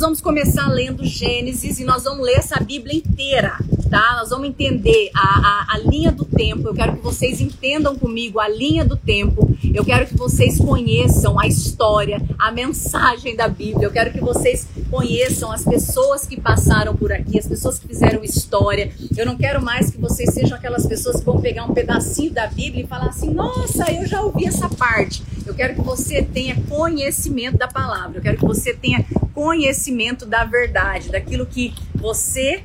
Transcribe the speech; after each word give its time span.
nós 0.00 0.06
vamos 0.06 0.20
começar 0.22 0.66
lendo 0.68 1.04
Gênesis 1.04 1.78
e 1.78 1.84
nós 1.84 2.04
vamos 2.04 2.24
ler 2.24 2.38
essa 2.38 2.58
Bíblia 2.58 2.96
inteira, 2.96 3.58
tá? 3.90 4.16
Nós 4.18 4.30
vamos 4.30 4.48
entender 4.48 5.10
a, 5.14 5.20
a, 5.20 5.74
a, 5.74 5.78
linha 5.78 6.12
do 6.12 6.24
tempo. 6.24 6.68
Eu 6.68 6.74
quero 6.74 6.96
que 6.96 7.02
vocês 7.02 7.40
entendam 7.40 7.96
comigo 7.96 8.38
a 8.38 8.48
linha 8.48 8.84
do 8.84 8.96
tempo. 8.96 9.50
Eu 9.74 9.84
quero 9.84 10.06
que 10.06 10.16
vocês 10.16 10.58
conheçam 10.58 11.38
a 11.38 11.46
história, 11.46 12.22
a 12.38 12.52
mensagem 12.52 13.34
da 13.34 13.48
Bíblia. 13.48 13.86
Eu 13.86 13.90
quero 13.90 14.12
que 14.12 14.20
vocês 14.20 14.66
conheçam 14.90 15.50
as 15.50 15.64
pessoas 15.64 16.24
que 16.24 16.40
passaram 16.40 16.94
por 16.94 17.12
aqui, 17.12 17.38
as 17.38 17.46
pessoas 17.46 17.78
que 17.78 17.88
fizeram 17.88 18.22
história. 18.22 18.92
Eu 19.16 19.26
não 19.26 19.36
quero 19.36 19.60
mais 19.60 19.90
que 19.90 19.98
vocês 19.98 20.32
sejam 20.32 20.56
aquelas 20.56 20.86
pessoas 20.86 21.16
que 21.16 21.26
vão 21.26 21.40
pegar 21.40 21.64
um 21.64 21.74
pedacinho 21.74 22.32
da 22.32 22.46
Bíblia 22.46 22.84
e 22.84 22.86
falar 22.86 23.06
assim: 23.08 23.30
nossa, 23.30 23.90
eu 23.90 24.06
já 24.06 24.22
ouvi 24.22 24.46
essa 24.46 24.68
parte. 24.68 25.22
Eu 25.44 25.54
quero 25.54 25.74
que 25.74 25.80
você 25.80 26.22
tenha 26.22 26.56
conhecimento 26.68 27.58
da 27.58 27.66
palavra. 27.66 28.18
Eu 28.18 28.22
quero 28.22 28.36
que 28.36 28.44
você 28.44 28.72
tenha 28.72 29.04
conhecimento 29.34 30.24
da 30.24 30.44
verdade, 30.44 31.10
daquilo 31.10 31.44
que 31.44 31.74
você 31.94 32.62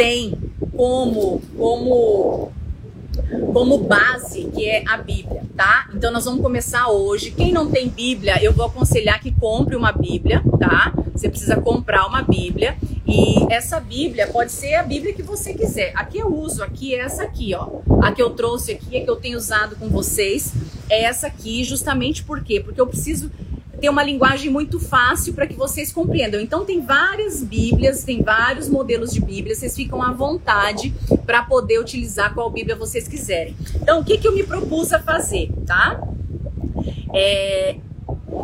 tem 0.00 0.32
como 0.74 1.42
como 1.58 2.52
como 3.52 3.78
base, 3.78 4.44
que 4.54 4.66
é 4.66 4.82
a 4.88 4.96
Bíblia, 4.96 5.42
tá? 5.54 5.90
Então 5.94 6.10
nós 6.10 6.24
vamos 6.24 6.40
começar 6.40 6.88
hoje. 6.88 7.30
Quem 7.30 7.52
não 7.52 7.70
tem 7.70 7.88
Bíblia, 7.88 8.42
eu 8.42 8.50
vou 8.52 8.64
aconselhar 8.64 9.20
que 9.20 9.30
compre 9.30 9.76
uma 9.76 9.92
Bíblia, 9.92 10.42
tá? 10.58 10.94
Você 11.14 11.28
precisa 11.28 11.60
comprar 11.60 12.06
uma 12.06 12.22
Bíblia 12.22 12.78
e 13.06 13.52
essa 13.52 13.78
Bíblia 13.78 14.26
pode 14.28 14.52
ser 14.52 14.76
a 14.76 14.82
Bíblia 14.82 15.12
que 15.12 15.22
você 15.22 15.52
quiser. 15.52 15.92
Aqui 15.94 16.18
eu 16.18 16.34
uso 16.34 16.64
aqui 16.64 16.94
é 16.94 17.00
essa 17.00 17.24
aqui, 17.24 17.54
ó. 17.54 17.68
A 18.02 18.10
que 18.10 18.22
eu 18.22 18.30
trouxe 18.30 18.72
aqui, 18.72 18.96
a 18.96 19.04
que 19.04 19.10
eu 19.10 19.16
tenho 19.16 19.36
usado 19.36 19.76
com 19.76 19.88
vocês, 19.90 20.54
é 20.88 21.02
essa 21.02 21.26
aqui, 21.26 21.62
justamente 21.62 22.24
por 22.24 22.42
quê? 22.42 22.58
Porque 22.58 22.80
eu 22.80 22.86
preciso 22.86 23.30
ter 23.80 23.88
uma 23.88 24.02
linguagem 24.02 24.50
muito 24.50 24.78
fácil 24.78 25.32
para 25.32 25.46
que 25.46 25.54
vocês 25.54 25.90
compreendam. 25.90 26.40
Então 26.40 26.64
tem 26.64 26.80
várias 26.80 27.42
Bíblias, 27.42 28.04
tem 28.04 28.22
vários 28.22 28.68
modelos 28.68 29.12
de 29.12 29.20
Bíblia, 29.20 29.54
vocês 29.54 29.74
ficam 29.74 30.02
à 30.02 30.12
vontade 30.12 30.92
para 31.24 31.42
poder 31.42 31.80
utilizar 31.80 32.34
qual 32.34 32.50
Bíblia 32.50 32.76
vocês 32.76 33.08
quiserem. 33.08 33.56
Então 33.76 34.00
o 34.00 34.04
que, 34.04 34.18
que 34.18 34.28
eu 34.28 34.34
me 34.34 34.42
propus 34.42 34.92
a 34.92 35.00
fazer, 35.00 35.50
tá? 35.66 36.00
É, 37.12 37.76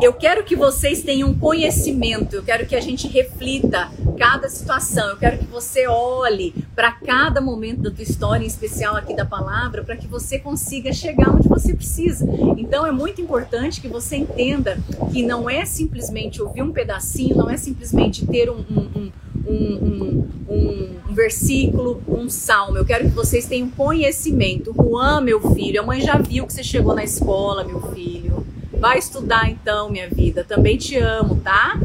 eu 0.01 0.13
quero 0.13 0.43
que 0.43 0.55
vocês 0.55 1.03
tenham 1.03 1.33
conhecimento, 1.33 2.35
eu 2.35 2.43
quero 2.43 2.65
que 2.65 2.75
a 2.75 2.81
gente 2.81 3.07
reflita 3.07 3.91
cada 4.17 4.49
situação, 4.49 5.09
eu 5.09 5.17
quero 5.17 5.37
que 5.37 5.45
você 5.45 5.87
olhe 5.87 6.53
para 6.75 6.91
cada 6.91 7.39
momento 7.39 7.81
da 7.81 7.91
tua 7.91 8.03
história, 8.03 8.43
em 8.43 8.47
especial 8.47 8.95
aqui 8.95 9.15
da 9.15 9.25
palavra, 9.25 9.83
para 9.83 9.95
que 9.95 10.07
você 10.07 10.39
consiga 10.39 10.91
chegar 10.91 11.29
onde 11.29 11.47
você 11.47 11.73
precisa. 11.73 12.27
Então 12.57 12.85
é 12.85 12.91
muito 12.91 13.21
importante 13.21 13.79
que 13.79 13.87
você 13.87 14.17
entenda 14.17 14.77
que 15.11 15.23
não 15.23 15.49
é 15.49 15.63
simplesmente 15.65 16.41
ouvir 16.41 16.63
um 16.63 16.71
pedacinho, 16.71 17.35
não 17.35 17.49
é 17.49 17.57
simplesmente 17.57 18.25
ter 18.25 18.49
um, 18.49 18.63
um, 18.69 19.11
um, 19.47 20.27
um 20.49 21.13
versículo, 21.13 22.01
um 22.07 22.29
salmo. 22.29 22.77
Eu 22.77 22.85
quero 22.85 23.05
que 23.05 23.15
vocês 23.15 23.45
tenham 23.45 23.69
conhecimento. 23.69 24.73
Juan, 24.73 25.21
meu 25.21 25.53
filho, 25.53 25.81
a 25.81 25.85
mãe 25.85 26.01
já 26.01 26.17
viu 26.17 26.45
que 26.45 26.53
você 26.53 26.63
chegou 26.63 26.95
na 26.95 27.03
escola, 27.03 27.63
meu 27.63 27.81
filho. 27.93 28.45
Vai 28.79 28.99
estudar 28.99 29.49
então, 29.49 29.89
minha 29.89 30.09
vida. 30.09 30.43
Também 30.43 30.77
te 30.77 30.97
amo, 30.97 31.35
tá? 31.43 31.79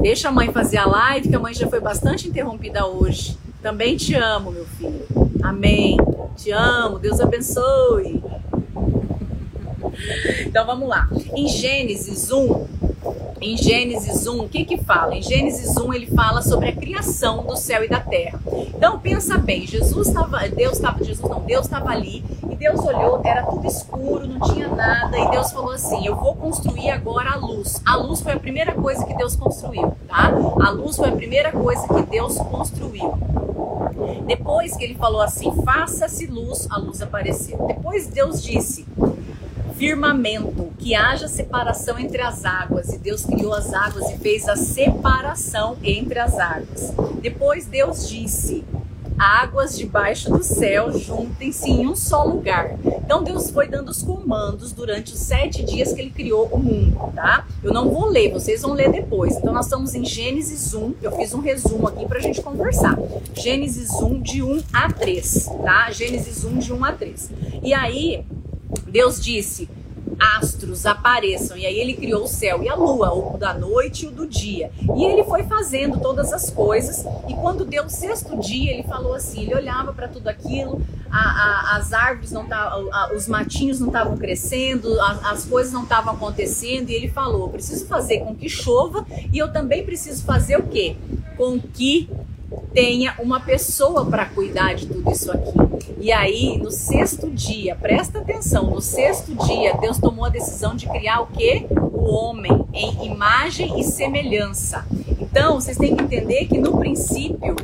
Deixa 0.00 0.28
a 0.28 0.32
mãe 0.32 0.52
fazer 0.52 0.78
a 0.78 0.86
live, 0.86 1.28
que 1.28 1.34
a 1.34 1.38
mãe 1.38 1.52
já 1.52 1.66
foi 1.68 1.80
bastante 1.80 2.28
interrompida 2.28 2.86
hoje. 2.86 3.36
Também 3.60 3.96
te 3.96 4.14
amo, 4.14 4.52
meu 4.52 4.64
filho. 4.64 5.06
Amém. 5.42 5.96
Te 6.36 6.52
amo. 6.52 6.98
Deus 6.98 7.20
abençoe. 7.20 8.22
Então 10.46 10.64
vamos 10.64 10.88
lá. 10.88 11.08
Em 11.34 11.48
Gênesis 11.48 12.30
1, 12.30 12.66
em 13.40 13.56
Gênesis 13.56 14.26
1, 14.26 14.40
o 14.40 14.48
que 14.48 14.64
que 14.64 14.78
fala? 14.78 15.14
Em 15.14 15.22
Gênesis 15.22 15.76
1 15.76 15.94
ele 15.94 16.06
fala 16.06 16.42
sobre 16.42 16.68
a 16.68 16.72
criação 16.74 17.44
do 17.44 17.56
céu 17.56 17.84
e 17.84 17.88
da 17.88 18.00
terra. 18.00 18.40
Então 18.74 18.98
pensa 18.98 19.38
bem, 19.38 19.66
Jesus 19.66 20.08
estava, 20.08 20.48
Deus 20.48 20.74
estava, 20.74 21.02
Jesus 21.04 21.28
não, 21.28 21.40
Deus 21.40 21.66
estava 21.66 21.90
ali 21.90 22.24
e 22.50 22.56
Deus 22.56 22.80
olhou, 22.80 23.20
era 23.24 23.44
tudo 23.44 23.66
escuro, 23.66 24.26
não 24.26 24.40
tinha 24.40 24.68
nada 24.68 25.18
e 25.18 25.30
Deus 25.30 25.52
falou 25.52 25.72
assim: 25.72 26.06
"Eu 26.06 26.16
vou 26.16 26.34
construir 26.34 26.90
agora 26.90 27.32
a 27.32 27.36
luz". 27.36 27.80
A 27.86 27.96
luz 27.96 28.20
foi 28.20 28.32
a 28.32 28.38
primeira 28.38 28.72
coisa 28.72 29.04
que 29.04 29.14
Deus 29.14 29.36
construiu, 29.36 29.92
tá? 30.08 30.32
A 30.64 30.70
luz 30.70 30.96
foi 30.96 31.08
a 31.08 31.12
primeira 31.12 31.52
coisa 31.52 31.86
que 31.86 32.02
Deus 32.02 32.38
construiu. 32.38 33.14
Depois 34.26 34.76
que 34.76 34.84
ele 34.84 34.94
falou 34.94 35.20
assim: 35.20 35.52
"Faça-se 35.64 36.26
luz", 36.26 36.66
a 36.70 36.78
luz 36.78 37.00
apareceu. 37.00 37.66
Depois 37.66 38.06
Deus 38.08 38.42
disse: 38.42 38.86
firmamento, 39.78 40.72
que 40.76 40.94
haja 40.94 41.28
separação 41.28 41.98
entre 41.98 42.20
as 42.20 42.44
águas. 42.44 42.92
E 42.92 42.98
Deus 42.98 43.24
criou 43.24 43.54
as 43.54 43.72
águas 43.72 44.10
e 44.10 44.18
fez 44.18 44.48
a 44.48 44.56
separação 44.56 45.76
entre 45.82 46.18
as 46.18 46.36
águas. 46.36 46.92
Depois 47.22 47.64
Deus 47.64 48.08
disse: 48.08 48.64
águas 49.16 49.78
debaixo 49.78 50.30
do 50.30 50.42
céu 50.42 50.92
juntem-se 50.92 51.70
em 51.70 51.86
um 51.86 51.94
só 51.94 52.24
lugar. 52.24 52.76
Então 52.84 53.22
Deus 53.22 53.50
foi 53.50 53.68
dando 53.68 53.88
os 53.88 54.02
comandos 54.02 54.72
durante 54.72 55.12
os 55.12 55.18
sete 55.20 55.64
dias 55.64 55.92
que 55.92 56.00
ele 56.00 56.10
criou 56.10 56.46
o 56.46 56.58
mundo, 56.58 57.12
tá? 57.14 57.46
Eu 57.62 57.72
não 57.72 57.88
vou 57.88 58.06
ler, 58.06 58.32
vocês 58.32 58.62
vão 58.62 58.72
ler 58.72 58.90
depois. 58.90 59.36
Então 59.36 59.52
nós 59.52 59.66
estamos 59.66 59.94
em 59.94 60.04
Gênesis 60.04 60.74
1, 60.74 60.94
eu 61.02 61.12
fiz 61.12 61.32
um 61.32 61.40
resumo 61.40 61.86
aqui 61.86 62.04
pra 62.04 62.18
gente 62.18 62.42
conversar. 62.42 62.98
Gênesis 63.32 63.90
1 63.92 64.20
de 64.20 64.42
1 64.42 64.62
a 64.72 64.92
3, 64.92 65.50
tá? 65.64 65.90
Gênesis 65.92 66.44
1 66.44 66.58
de 66.58 66.72
1 66.72 66.84
a 66.84 66.92
3. 66.92 67.30
E 67.62 67.72
aí, 67.72 68.24
Deus 68.98 69.20
disse: 69.20 69.68
astros 70.18 70.84
apareçam. 70.84 71.56
E 71.56 71.64
aí 71.64 71.78
ele 71.78 71.94
criou 71.94 72.24
o 72.24 72.26
céu 72.26 72.64
e 72.64 72.68
a 72.68 72.74
lua, 72.74 73.14
o 73.14 73.38
da 73.38 73.54
noite 73.54 74.04
e 74.04 74.08
o 74.08 74.10
do 74.10 74.26
dia. 74.26 74.72
E 74.96 75.04
ele 75.04 75.22
foi 75.22 75.44
fazendo 75.44 76.00
todas 76.00 76.32
as 76.32 76.50
coisas. 76.50 77.04
E 77.28 77.34
quando 77.34 77.64
deu 77.64 77.84
o 77.84 77.88
sexto 77.88 78.36
dia, 78.40 78.72
ele 78.72 78.82
falou 78.82 79.14
assim: 79.14 79.42
ele 79.42 79.54
olhava 79.54 79.92
para 79.92 80.08
tudo 80.08 80.26
aquilo, 80.26 80.82
a, 81.08 81.16
a, 81.16 81.76
as 81.76 81.92
árvores 81.92 82.32
não 82.32 82.48
tavam, 82.48 82.90
os 83.14 83.28
matinhos 83.28 83.78
não 83.78 83.86
estavam 83.86 84.16
crescendo, 84.16 85.00
a, 85.00 85.30
as 85.30 85.44
coisas 85.44 85.72
não 85.72 85.84
estavam 85.84 86.14
acontecendo. 86.14 86.90
E 86.90 86.94
ele 86.94 87.08
falou: 87.08 87.50
preciso 87.50 87.86
fazer 87.86 88.18
com 88.24 88.34
que 88.34 88.48
chova 88.48 89.06
e 89.32 89.38
eu 89.38 89.52
também 89.52 89.84
preciso 89.84 90.24
fazer 90.24 90.56
o 90.56 90.64
quê? 90.64 90.96
Com 91.36 91.60
que 91.60 92.10
tenha 92.78 93.16
uma 93.18 93.40
pessoa 93.40 94.06
para 94.06 94.24
cuidar 94.26 94.74
de 94.74 94.86
tudo 94.86 95.10
isso 95.10 95.32
aqui. 95.32 95.50
E 96.00 96.12
aí, 96.12 96.56
no 96.58 96.70
sexto 96.70 97.28
dia, 97.28 97.74
presta 97.74 98.20
atenção, 98.20 98.70
no 98.70 98.80
sexto 98.80 99.34
dia, 99.34 99.76
Deus 99.78 99.98
tomou 99.98 100.26
a 100.26 100.28
decisão 100.28 100.76
de 100.76 100.88
criar 100.88 101.22
o 101.22 101.26
que? 101.26 101.66
O 101.72 102.04
homem 102.04 102.64
em 102.72 103.04
imagem 103.04 103.80
e 103.80 103.82
semelhança. 103.82 104.86
Então, 105.20 105.60
vocês 105.60 105.76
têm 105.76 105.96
que 105.96 106.04
entender 106.04 106.46
que 106.46 106.56
no 106.56 106.78
princípio, 106.78 107.56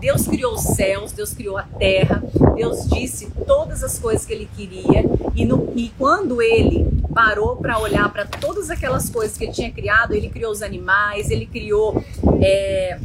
Deus 0.00 0.26
criou 0.26 0.54
os 0.54 0.62
céus, 0.62 1.12
Deus 1.12 1.34
criou 1.34 1.58
a 1.58 1.64
terra, 1.64 2.22
Deus 2.54 2.88
disse 2.88 3.30
todas 3.46 3.84
as 3.84 3.98
coisas 3.98 4.24
que 4.24 4.32
ele 4.32 4.48
queria, 4.56 5.04
e, 5.34 5.44
no, 5.44 5.72
e 5.76 5.90
quando 5.98 6.40
ele 6.40 6.86
parou 7.14 7.56
para 7.56 7.78
olhar 7.78 8.10
para 8.10 8.24
todas 8.24 8.70
aquelas 8.70 9.10
coisas 9.10 9.36
que 9.36 9.44
ele 9.44 9.52
tinha 9.52 9.70
criado, 9.70 10.14
ele 10.14 10.30
criou 10.30 10.50
os 10.52 10.62
animais, 10.62 11.30
ele 11.30 11.44
criou. 11.44 12.02
É, 12.40 12.98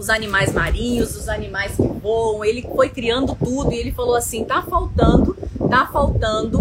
os 0.00 0.08
animais 0.08 0.50
marinhos, 0.50 1.14
os 1.14 1.28
animais 1.28 1.76
que 1.76 1.86
voam, 1.86 2.42
ele 2.42 2.62
foi 2.62 2.88
criando 2.88 3.36
tudo 3.36 3.70
e 3.70 3.76
ele 3.76 3.92
falou 3.92 4.16
assim: 4.16 4.44
tá 4.44 4.62
faltando, 4.62 5.36
tá 5.68 5.86
faltando 5.92 6.58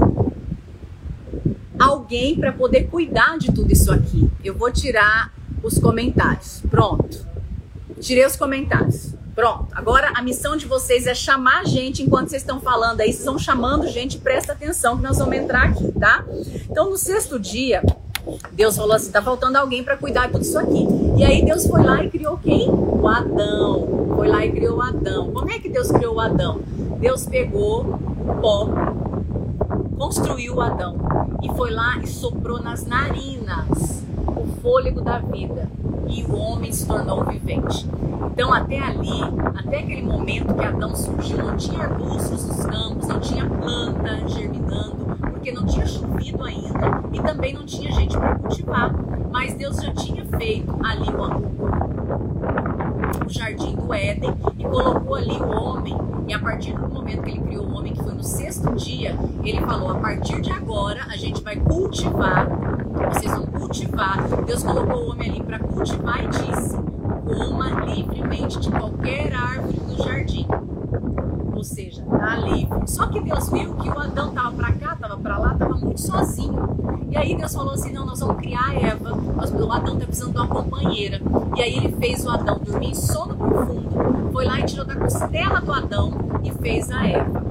alguém 1.79 2.38
para 2.38 2.51
poder 2.51 2.89
cuidar 2.89 3.38
de 3.38 3.53
tudo 3.53 3.72
isso 3.72 3.94
aqui. 3.94 4.29
Eu 4.44 4.55
vou 4.55 4.69
tirar 4.69 5.33
os 5.63 5.79
comentários. 5.79 6.61
Pronto. 6.69 7.25
Tirei 8.01 8.25
os 8.25 8.35
comentários. 8.35 9.16
Pronto. 9.33 9.67
Agora 9.72 10.11
a 10.16 10.22
missão 10.22 10.57
de 10.57 10.66
vocês 10.66 11.07
é 11.07 11.16
chamar 11.16 11.66
gente 11.66 12.03
enquanto 12.03 12.28
vocês 12.28 12.41
estão 12.41 12.59
falando 12.59 12.99
aí. 12.99 13.13
Vocês 13.13 13.23
vão 13.23 13.39
chamando 13.39 13.88
gente, 13.88 14.17
presta 14.17 14.51
atenção 14.51 14.97
que 14.97 15.03
nós 15.03 15.17
vamos 15.17 15.38
entrar 15.38 15.63
aqui, 15.63 15.89
tá? 15.94 16.25
Então 16.69 16.89
no 16.89 16.97
sexto 16.97 17.39
dia, 17.39 17.81
Deus 18.51 18.75
falou 18.75 18.97
assim: 18.97 19.11
tá 19.11 19.22
faltando 19.22 19.57
alguém 19.57 19.81
para 19.81 19.95
cuidar 19.95 20.25
de 20.25 20.33
tudo 20.33 20.41
isso 20.41 20.59
aqui. 20.59 20.98
E 21.18 21.24
aí 21.24 21.44
Deus 21.44 21.68
foi 21.68 21.84
lá 21.84 22.03
e 22.03 22.09
criou 22.09 22.38
quem? 22.38 22.70
O 22.70 23.08
Adão. 23.08 24.08
Foi 24.16 24.28
lá 24.28 24.46
e 24.46 24.52
criou 24.52 24.78
o 24.78 24.82
Adão. 24.82 25.32
Como 25.32 25.50
é 25.50 25.59
que 25.59 25.70
Deus 25.70 25.91
criou 25.91 26.16
o 26.16 26.20
Adão? 26.20 26.59
Deus 27.00 27.26
pegou 27.26 27.85
pó, 28.41 28.67
construiu 29.97 30.56
o 30.56 30.61
Adão 30.61 30.96
e 31.41 31.50
foi 31.56 31.72
lá 31.72 31.97
e 31.97 32.08
soprou 32.08 32.61
nas 32.61 32.85
narinas 32.85 34.03
o 34.28 34.46
fôlego 34.61 35.02
da 35.02 35.20
vida 35.20 35.70
e 36.08 36.23
o 36.23 36.35
homem 36.35 36.72
se 36.72 36.85
tornou 36.85 37.23
vivente. 37.23 37.85
Então, 38.32 38.53
até 38.53 38.79
ali, 38.79 39.22
até 39.55 39.79
aquele 39.79 40.02
momento 40.02 40.53
que 40.53 40.66
Adão 40.66 40.96
surgiu, 40.96 41.38
não 41.38 41.55
tinha 41.55 41.84
arbustos 41.84 42.47
nos 42.47 42.66
campos, 42.66 43.08
não 43.08 43.20
tinha 43.20 43.46
planta 43.46 44.28
germinando, 44.28 45.17
porque 45.40 45.53
não 45.53 45.66
tinha 45.66 45.88
chovido 45.88 46.44
ainda 46.44 47.02
e 47.14 47.22
também 47.22 47.53
não 47.53 47.66
tinha 47.66 47.90
gente 47.94 48.18
para 48.18 48.36
cultivar. 48.36 48.94
Mas 49.32 49.53
Deus 49.53 49.78
já 49.78 49.94
tinha 49.94 50.26
feito 50.26 50.78
ali 50.84 51.09
o, 51.09 51.24
o 53.26 53.30
jardim 53.30 53.74
do 53.74 53.94
Éden 53.94 54.36
e 54.58 54.64
colocou 54.66 55.16
ali 55.16 55.40
o 55.40 55.50
homem. 55.50 55.96
E 56.28 56.34
a 56.34 56.40
partir 56.40 56.74
do 56.74 56.90
momento 56.90 57.24
que 57.24 57.32
ele 57.32 57.40
criou 57.40 57.66
o 57.66 57.74
homem, 57.74 57.94
que 57.94 58.03
foi 58.03 58.14
no 58.14 58.24
sexto 58.24 58.76
dia, 58.76 59.16
ele 59.41 59.62
falou: 59.62 59.91
a 59.91 59.96
partir 59.96 60.41
de 60.41 60.52
agora 60.52 61.06
a 61.08 61.16
gente 61.16 61.41
vai 61.41 61.56
cultivar 61.56 62.50
Vocês 63.14 63.32
vão 63.32 63.46
cultivar. 63.46 64.18
Deus 64.46 64.62
colocou 64.62 65.06
o 65.06 65.12
homem 65.12 65.30
ali 65.30 65.41
para 65.41 65.59
cultivar 65.59 66.22
e 66.22 66.28
disse: 66.28 66.76
coma 67.26 67.86
livremente 67.86 68.59
de 68.59 68.70
qualquer 68.70 69.34
árvore 69.34 69.80
do 69.80 70.03
jardim. 70.03 70.46
Tá. 72.19 72.85
Só 72.85 73.07
que 73.07 73.21
Deus 73.21 73.49
viu 73.49 73.73
que 73.75 73.89
o 73.89 73.97
Adão 73.97 74.33
tava 74.33 74.51
para 74.51 74.71
cá, 74.73 74.95
tava 74.95 75.17
para 75.17 75.37
lá, 75.37 75.53
tava 75.53 75.75
muito 75.75 76.01
sozinho. 76.01 77.07
E 77.09 77.17
aí 77.17 77.35
Deus 77.35 77.53
falou 77.53 77.73
assim: 77.73 77.93
não, 77.93 78.05
nós 78.05 78.19
vamos 78.19 78.37
criar 78.37 78.69
a 78.69 78.73
Eva. 78.73 79.16
o 79.16 79.71
Adão 79.71 79.97
tá 79.97 80.05
precisando 80.05 80.33
de 80.33 80.37
uma 80.37 80.47
companheira. 80.47 81.21
E 81.55 81.61
aí 81.61 81.77
ele 81.77 81.95
fez 81.97 82.25
o 82.25 82.29
Adão 82.29 82.59
dormir 82.59 82.89
em 82.89 82.95
sono 82.95 83.35
profundo. 83.35 84.31
Foi 84.33 84.45
lá 84.45 84.59
e 84.59 84.63
tirou 84.66 84.85
da 84.85 84.95
costela 84.95 85.61
do 85.61 85.71
Adão 85.71 86.13
e 86.43 86.51
fez 86.51 86.91
a 86.91 87.07
Eva. 87.07 87.43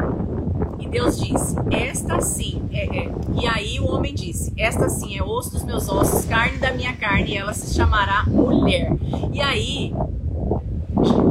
E 0.79 0.87
Deus 0.87 1.19
disse: 1.19 1.57
Esta 1.71 2.21
sim 2.21 2.63
é, 2.71 3.05
é. 3.05 3.13
E 3.41 3.47
aí 3.47 3.81
o 3.81 3.91
homem 3.91 4.15
disse: 4.15 4.53
Esta 4.57 4.89
sim 4.89 5.17
é 5.17 5.23
osso 5.23 5.53
dos 5.53 5.65
meus 5.65 5.89
ossos, 5.89 6.25
carne 6.27 6.59
da 6.59 6.73
minha 6.73 6.95
carne, 6.95 7.31
e 7.33 7.37
ela 7.37 7.55
se 7.55 7.75
chamará 7.75 8.25
mulher. 8.27 8.93
E 9.33 9.41
aí 9.41 9.95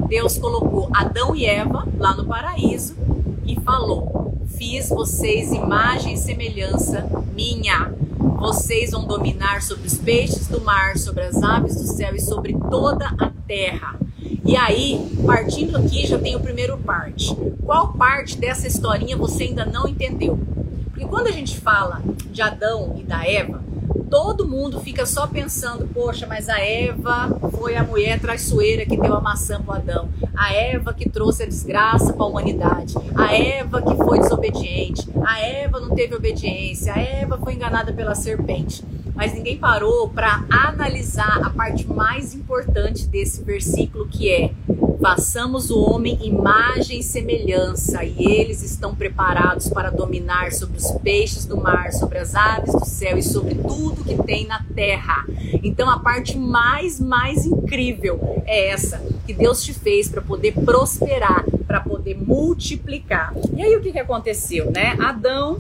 Deus 0.07 0.37
colocou 0.37 0.89
Adão 0.93 1.35
e 1.35 1.45
Eva 1.45 1.87
lá 1.97 2.15
no 2.15 2.25
paraíso 2.25 3.06
e 3.47 3.55
falou: 3.61 4.38
Fiz 4.57 4.89
vocês 4.89 5.51
imagem 5.51 6.13
e 6.13 6.17
semelhança 6.17 7.07
minha. 7.33 7.94
Vocês 8.38 8.91
vão 8.91 9.05
dominar 9.05 9.61
sobre 9.61 9.88
os 9.88 9.97
peixes 9.97 10.47
do 10.47 10.61
mar, 10.61 10.97
sobre 10.97 11.23
as 11.23 11.41
aves 11.41 11.75
do 11.75 11.88
céu 11.88 12.13
e 12.13 12.19
sobre 12.19 12.55
toda 12.69 13.07
a 13.17 13.31
terra. 13.47 13.99
E 14.45 14.55
aí, 14.55 15.17
partindo 15.25 15.77
aqui, 15.77 16.05
já 16.05 16.19
tem 16.19 16.35
o 16.35 16.39
primeiro 16.39 16.77
parte. 16.77 17.35
Qual 17.63 17.94
parte 17.94 18.38
dessa 18.38 18.67
historinha 18.67 19.17
você 19.17 19.45
ainda 19.45 19.65
não 19.65 19.88
entendeu? 19.88 20.39
Porque 20.85 21.05
quando 21.05 21.27
a 21.27 21.31
gente 21.31 21.59
fala 21.59 22.01
de 22.31 22.41
Adão 22.41 22.95
e 22.97 23.03
da 23.03 23.25
Eva, 23.25 23.61
todo 24.09 24.48
mundo 24.48 24.80
fica 24.80 25.06
só 25.06 25.27
pensando, 25.27 25.88
poxa, 25.94 26.25
mas 26.25 26.50
a 26.50 26.59
Eva 26.59 27.30
foi 27.57 27.75
a 27.75 27.83
mulher 27.83 28.19
traiçoeira 28.19 28.86
que 28.86 28.98
deu 28.98 29.13
a 29.13 29.21
maçã 29.21 29.62
para 29.62 29.77
Adão. 29.77 30.09
A 30.36 30.54
Eva 30.54 30.94
que 30.94 31.09
trouxe 31.09 31.44
a 31.44 31.45
desgraça 31.45 32.13
para 32.13 32.24
a 32.24 32.30
humanidade. 32.30 32.95
A 33.15 33.33
Eva 33.33 33.81
que 33.81 33.95
foi 33.95 34.19
desobediente. 34.19 35.07
A 35.25 35.39
Eva 35.42 35.80
não 35.80 35.95
teve 35.95 36.15
obediência. 36.15 36.94
A 36.94 37.00
Eva 37.00 37.38
foi 37.38 37.54
enganada 37.54 37.92
pela 37.94 38.15
serpente. 38.15 38.83
Mas 39.13 39.33
ninguém 39.33 39.57
parou 39.57 40.09
para 40.09 40.45
analisar 40.50 41.42
a 41.44 41.50
parte 41.50 41.88
mais 41.88 42.33
importante 42.33 43.07
desse 43.07 43.44
versículo 43.44 44.07
que 44.07 44.31
é 44.31 44.51
Façamos 44.99 45.69
o 45.69 45.79
homem 45.79 46.17
imagem 46.23 46.99
e 46.99 47.03
semelhança, 47.03 48.03
e 48.03 48.25
eles 48.25 48.63
estão 48.63 48.95
preparados 48.95 49.69
para 49.69 49.91
dominar 49.91 50.51
sobre 50.51 50.77
os 50.77 50.91
peixes 51.03 51.45
do 51.45 51.55
mar, 51.55 51.91
sobre 51.94 52.17
as 52.17 52.33
aves 52.33 52.73
do 52.73 52.85
céu 52.85 53.17
e 53.17 53.21
sobre 53.21 53.55
tudo 53.55 54.03
que 54.03 54.17
tem 54.23 54.47
na 54.47 54.63
terra. 54.75 55.23
Então 55.63 55.88
a 55.89 55.99
parte 55.99 56.38
mais, 56.38 56.99
mais 56.99 57.45
incrível 57.45 58.41
é 58.45 58.69
essa, 58.69 58.99
que 59.25 59.33
Deus 59.33 59.63
te 59.63 59.73
fez 59.73 60.09
para 60.09 60.21
poder 60.21 60.53
prosperar, 60.53 61.45
para 61.67 61.79
poder 61.79 62.15
multiplicar. 62.15 63.33
E 63.55 63.61
aí 63.61 63.75
o 63.75 63.81
que, 63.81 63.91
que 63.91 63.99
aconteceu, 63.99 64.71
né? 64.71 64.97
Adão 64.99 65.57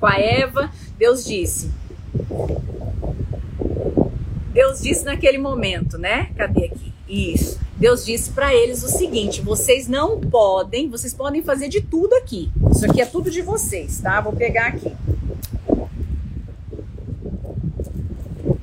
com 0.00 0.06
a 0.06 0.18
Eva, 0.18 0.70
Deus 0.98 1.24
disse. 1.24 1.70
Deus 4.52 4.80
disse 4.80 5.04
naquele 5.04 5.38
momento, 5.38 5.98
né? 5.98 6.30
Cadê 6.36 6.66
aqui? 6.66 6.92
Isso. 7.08 7.58
Deus 7.84 8.02
disse 8.02 8.30
para 8.30 8.54
eles 8.54 8.82
o 8.82 8.88
seguinte: 8.88 9.42
vocês 9.42 9.86
não 9.86 10.18
podem, 10.18 10.88
vocês 10.88 11.12
podem 11.12 11.42
fazer 11.42 11.68
de 11.68 11.82
tudo 11.82 12.14
aqui. 12.14 12.50
Isso 12.70 12.86
aqui 12.86 13.02
é 13.02 13.04
tudo 13.04 13.30
de 13.30 13.42
vocês, 13.42 14.00
tá? 14.00 14.22
Vou 14.22 14.32
pegar 14.32 14.68
aqui. 14.68 14.90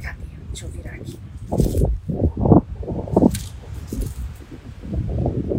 Cadê? 0.01 0.25
Deixa 0.47 0.65
eu 0.65 0.69
virar 0.69 0.93
aqui. 0.93 1.19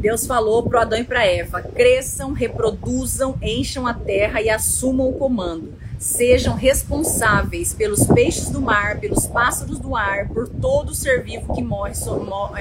Deus 0.00 0.26
falou 0.26 0.65
para 0.65 0.82
Adão 0.82 0.99
e 0.99 1.05
para 1.05 1.25
Eva: 1.25 1.62
cresçam, 1.62 2.32
reproduzam, 2.32 3.38
encham 3.41 3.87
a 3.87 3.94
terra 3.94 4.43
e 4.43 4.50
assumam 4.50 5.08
o 5.08 5.12
comando 5.12 5.73
sejam 6.03 6.57
responsáveis 6.57 7.73
pelos 7.73 8.05
peixes 8.05 8.51
do 8.51 8.61
mar, 8.61 8.99
pelos 8.99 9.25
pássaros 9.25 9.79
do 9.79 9.95
ar, 9.95 10.29
por 10.29 10.49
todo 10.49 10.93
ser 10.97 11.23
vivo 11.23 11.55
que 11.55 11.63
morre, 11.63 11.95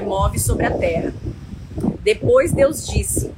move 0.06 0.38
sobre 0.38 0.68
a 0.68 0.72
terra. 0.72 1.12
Depois 2.04 2.54
Deus 2.54 2.88
disse: 2.88 3.32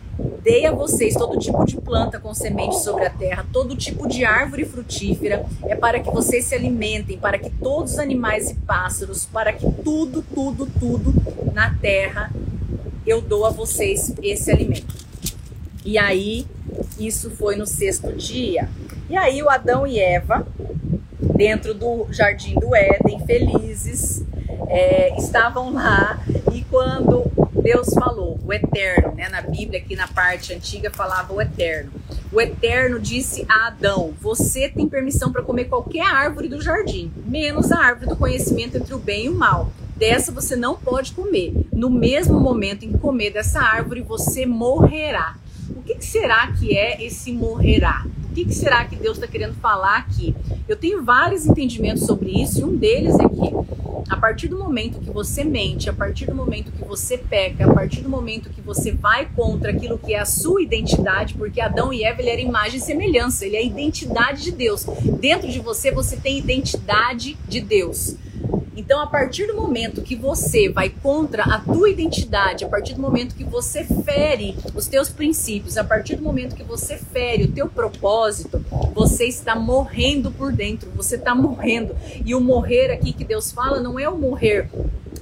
Dei 0.43 0.65
a 0.65 0.73
vocês 0.73 1.15
todo 1.15 1.39
tipo 1.39 1.65
de 1.65 1.77
planta 1.77 2.19
com 2.19 2.33
semente 2.33 2.79
sobre 2.79 3.05
a 3.05 3.09
terra, 3.09 3.45
todo 3.53 3.77
tipo 3.77 4.05
de 4.05 4.25
árvore 4.25 4.65
frutífera, 4.65 5.45
é 5.63 5.73
para 5.73 6.01
que 6.01 6.11
vocês 6.11 6.43
se 6.43 6.53
alimentem, 6.53 7.17
para 7.17 7.39
que 7.39 7.49
todos 7.49 7.93
os 7.93 7.99
animais 7.99 8.51
e 8.51 8.55
pássaros, 8.55 9.25
para 9.25 9.53
que 9.53 9.71
tudo, 9.83 10.21
tudo, 10.21 10.67
tudo 10.79 11.13
na 11.53 11.73
terra 11.75 12.29
eu 13.07 13.21
dou 13.21 13.45
a 13.45 13.51
vocês 13.51 14.13
esse 14.21 14.51
alimento. 14.51 14.93
E 15.85 15.97
aí, 15.97 16.45
isso 16.99 17.31
foi 17.31 17.55
no 17.55 17.65
sexto 17.65 18.11
dia. 18.11 18.67
E 19.09 19.17
aí 19.17 19.41
o 19.43 19.49
Adão 19.49 19.85
e 19.85 19.99
Eva, 19.99 20.45
dentro 21.35 21.73
do 21.73 22.07
jardim 22.09 22.55
do 22.55 22.75
Éden, 22.75 23.25
felizes, 23.25 24.23
é, 24.69 25.15
estavam 25.17 25.73
lá 25.73 26.23
e 26.53 26.63
quando 26.63 27.23
Deus 27.63 27.93
falou, 27.93 28.39
o 28.43 28.51
Eterno, 28.51 29.13
né? 29.15 29.29
Na 29.29 29.41
Bíblia, 29.41 29.79
aqui 29.79 29.95
na 29.95 30.07
parte 30.07 30.53
antiga, 30.53 30.91
falava 30.91 31.33
o 31.33 31.41
Eterno. 31.41 31.91
O 32.31 32.41
Eterno 32.41 32.99
disse 32.99 33.45
a 33.47 33.67
Adão: 33.67 34.13
Você 34.19 34.67
tem 34.67 34.87
permissão 34.89 35.31
para 35.31 35.41
comer 35.41 35.65
qualquer 35.65 36.05
árvore 36.05 36.49
do 36.49 36.61
jardim, 36.61 37.11
menos 37.25 37.71
a 37.71 37.79
árvore 37.79 38.09
do 38.09 38.17
conhecimento 38.17 38.77
entre 38.77 38.93
o 38.93 38.99
bem 38.99 39.25
e 39.25 39.29
o 39.29 39.35
mal. 39.35 39.71
Dessa 39.95 40.31
você 40.31 40.55
não 40.55 40.75
pode 40.75 41.13
comer. 41.13 41.53
No 41.71 41.89
mesmo 41.89 42.39
momento 42.39 42.83
em 42.83 42.91
que 42.91 42.97
comer 42.97 43.31
dessa 43.31 43.61
árvore, 43.61 44.01
você 44.01 44.45
morrerá. 44.45 45.35
O 45.69 45.81
que 45.81 46.03
será 46.03 46.47
que 46.51 46.77
é 46.77 47.03
esse 47.03 47.31
morrerá? 47.31 48.05
O 48.29 48.33
que, 48.33 48.45
que 48.45 48.55
será 48.55 48.85
que 48.85 48.95
Deus 48.95 49.17
está 49.17 49.27
querendo 49.27 49.53
falar 49.55 49.97
aqui? 49.97 50.35
Eu 50.67 50.75
tenho 50.75 51.03
vários 51.03 51.45
entendimentos 51.45 52.05
sobre 52.05 52.31
isso 52.31 52.61
e 52.61 52.63
um 52.63 52.75
deles 52.75 53.15
é 53.19 53.29
que 53.29 53.53
a 54.09 54.17
partir 54.17 54.47
do 54.47 54.57
momento 54.57 54.99
que 54.99 55.09
você 55.09 55.43
mente, 55.43 55.89
a 55.89 55.93
partir 55.93 56.25
do 56.25 56.35
momento 56.35 56.71
que 56.71 56.83
você 56.83 57.17
peca, 57.17 57.65
a 57.65 57.73
partir 57.73 58.01
do 58.01 58.09
momento 58.09 58.49
que 58.49 58.61
você 58.61 58.91
vai 58.91 59.27
contra 59.35 59.71
aquilo 59.71 59.97
que 59.97 60.13
é 60.13 60.19
a 60.19 60.25
sua 60.25 60.61
identidade, 60.61 61.33
porque 61.33 61.61
Adão 61.61 61.93
e 61.93 62.03
Eva 62.03 62.21
ele 62.21 62.29
era 62.29 62.41
imagem 62.41 62.77
e 62.77 62.81
semelhança, 62.81 63.45
ele 63.45 63.55
é 63.55 63.59
a 63.59 63.63
identidade 63.63 64.43
de 64.43 64.51
Deus. 64.51 64.85
Dentro 65.19 65.47
de 65.47 65.59
você 65.59 65.91
você 65.91 66.17
tem 66.17 66.37
identidade 66.37 67.37
de 67.47 67.61
Deus. 67.61 68.15
Então, 68.75 69.01
a 69.01 69.07
partir 69.07 69.47
do 69.47 69.55
momento 69.55 70.01
que 70.01 70.15
você 70.15 70.69
vai 70.69 70.89
contra 70.89 71.43
a 71.43 71.59
tua 71.59 71.89
identidade, 71.89 72.65
a 72.65 72.69
partir 72.69 72.93
do 72.93 73.01
momento 73.01 73.35
que 73.35 73.43
você 73.43 73.83
fere 73.83 74.55
os 74.75 74.87
teus 74.87 75.09
princípios, 75.09 75.77
a 75.77 75.83
partir 75.83 76.15
do 76.15 76.23
momento 76.23 76.55
que 76.55 76.63
você 76.63 76.97
fere 76.97 77.43
o 77.43 77.51
teu 77.51 77.67
propósito, 77.67 78.63
você 78.93 79.25
está 79.25 79.55
morrendo 79.55 80.31
por 80.31 80.51
dentro, 80.51 80.89
você 80.95 81.15
está 81.15 81.35
morrendo. 81.35 81.95
E 82.25 82.33
o 82.33 82.41
morrer 82.41 82.91
aqui 82.91 83.13
que 83.13 83.23
Deus 83.23 83.51
fala 83.51 83.79
não 83.79 83.99
é 83.99 84.09
o 84.09 84.17
morrer 84.17 84.69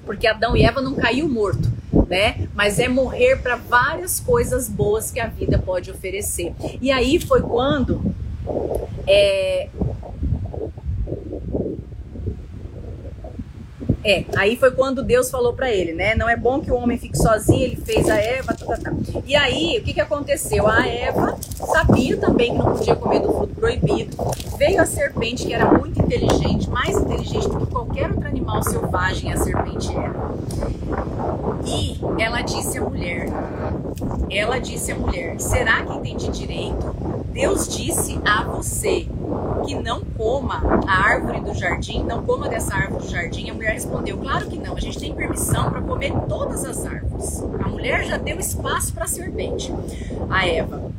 porque 0.05 0.27
Adão 0.27 0.55
e 0.57 0.63
Eva 0.63 0.81
não 0.81 0.95
caiu 0.95 1.27
morto, 1.29 1.71
né? 2.07 2.47
Mas 2.53 2.79
é 2.79 2.87
morrer 2.87 3.37
para 3.37 3.55
várias 3.55 4.19
coisas 4.19 4.67
boas 4.67 5.11
que 5.11 5.19
a 5.19 5.27
vida 5.27 5.57
pode 5.57 5.89
oferecer. 5.91 6.53
E 6.81 6.91
aí 6.91 7.19
foi 7.19 7.41
quando 7.41 8.03
é, 9.07 9.69
É, 14.03 14.25
aí 14.35 14.55
foi 14.55 14.71
quando 14.71 15.03
Deus 15.03 15.29
falou 15.29 15.53
para 15.53 15.71
ele, 15.71 15.93
né? 15.93 16.15
Não 16.15 16.27
é 16.27 16.35
bom 16.35 16.59
que 16.59 16.71
o 16.71 16.75
homem 16.75 16.97
fique 16.97 17.17
sozinho, 17.17 17.63
ele 17.63 17.75
fez 17.75 18.09
a 18.09 18.15
Eva, 18.15 18.53
tá, 18.53 18.65
tá, 18.65 18.77
tá. 18.77 18.91
E 19.25 19.35
aí, 19.35 19.77
o 19.79 19.83
que 19.83 19.93
que 19.93 20.01
aconteceu? 20.01 20.67
A 20.67 20.87
Eva 20.87 21.37
sabia 21.53 22.17
também 22.17 22.51
que 22.51 22.57
não 22.57 22.75
podia 22.75 22.95
comer 22.95 23.19
do 23.19 23.31
fruto 23.31 23.53
proibido. 23.53 24.17
Veio 24.57 24.81
a 24.81 24.85
serpente, 24.85 25.45
que 25.45 25.53
era 25.53 25.71
muito 25.71 26.01
inteligente, 26.01 26.67
mais 26.69 26.97
inteligente 26.97 27.47
do 27.47 27.59
que 27.59 27.71
qualquer 27.71 28.09
outro 28.09 28.27
animal 28.27 28.63
selvagem, 28.63 29.31
a 29.31 29.37
serpente 29.37 29.95
era. 29.95 30.31
E 31.65 31.99
ela 32.19 32.41
disse 32.41 32.79
à 32.79 32.81
mulher, 32.81 33.27
ela 34.31 34.57
disse 34.57 34.91
à 34.91 34.95
mulher, 34.95 35.39
será 35.39 35.85
que 35.85 35.93
entendi 35.93 36.31
direito? 36.31 36.95
Deus 37.31 37.67
disse 37.67 38.19
a 38.25 38.43
você 38.43 39.07
que 39.65 39.75
não 39.75 40.01
coma 40.01 40.61
a 40.87 41.09
árvore 41.09 41.41
do 41.41 41.53
jardim, 41.53 42.03
não 42.03 42.23
coma 42.23 42.49
dessa 42.49 42.75
árvore 42.75 43.05
do 43.05 43.09
jardim. 43.09 43.49
A 43.49 43.53
mulher 43.53 43.73
respondeu: 43.73 44.17
Claro 44.17 44.47
que 44.47 44.57
não, 44.57 44.75
a 44.75 44.79
gente 44.79 44.99
tem 44.99 45.13
permissão 45.13 45.69
para 45.69 45.81
comer 45.81 46.11
todas 46.27 46.65
as 46.65 46.85
árvores. 46.85 47.43
A 47.63 47.67
mulher 47.67 48.05
já 48.05 48.17
deu 48.17 48.39
espaço 48.39 48.93
para 48.93 49.05
a 49.05 49.07
serpente. 49.07 49.73
A 50.29 50.47
Eva, 50.47 50.91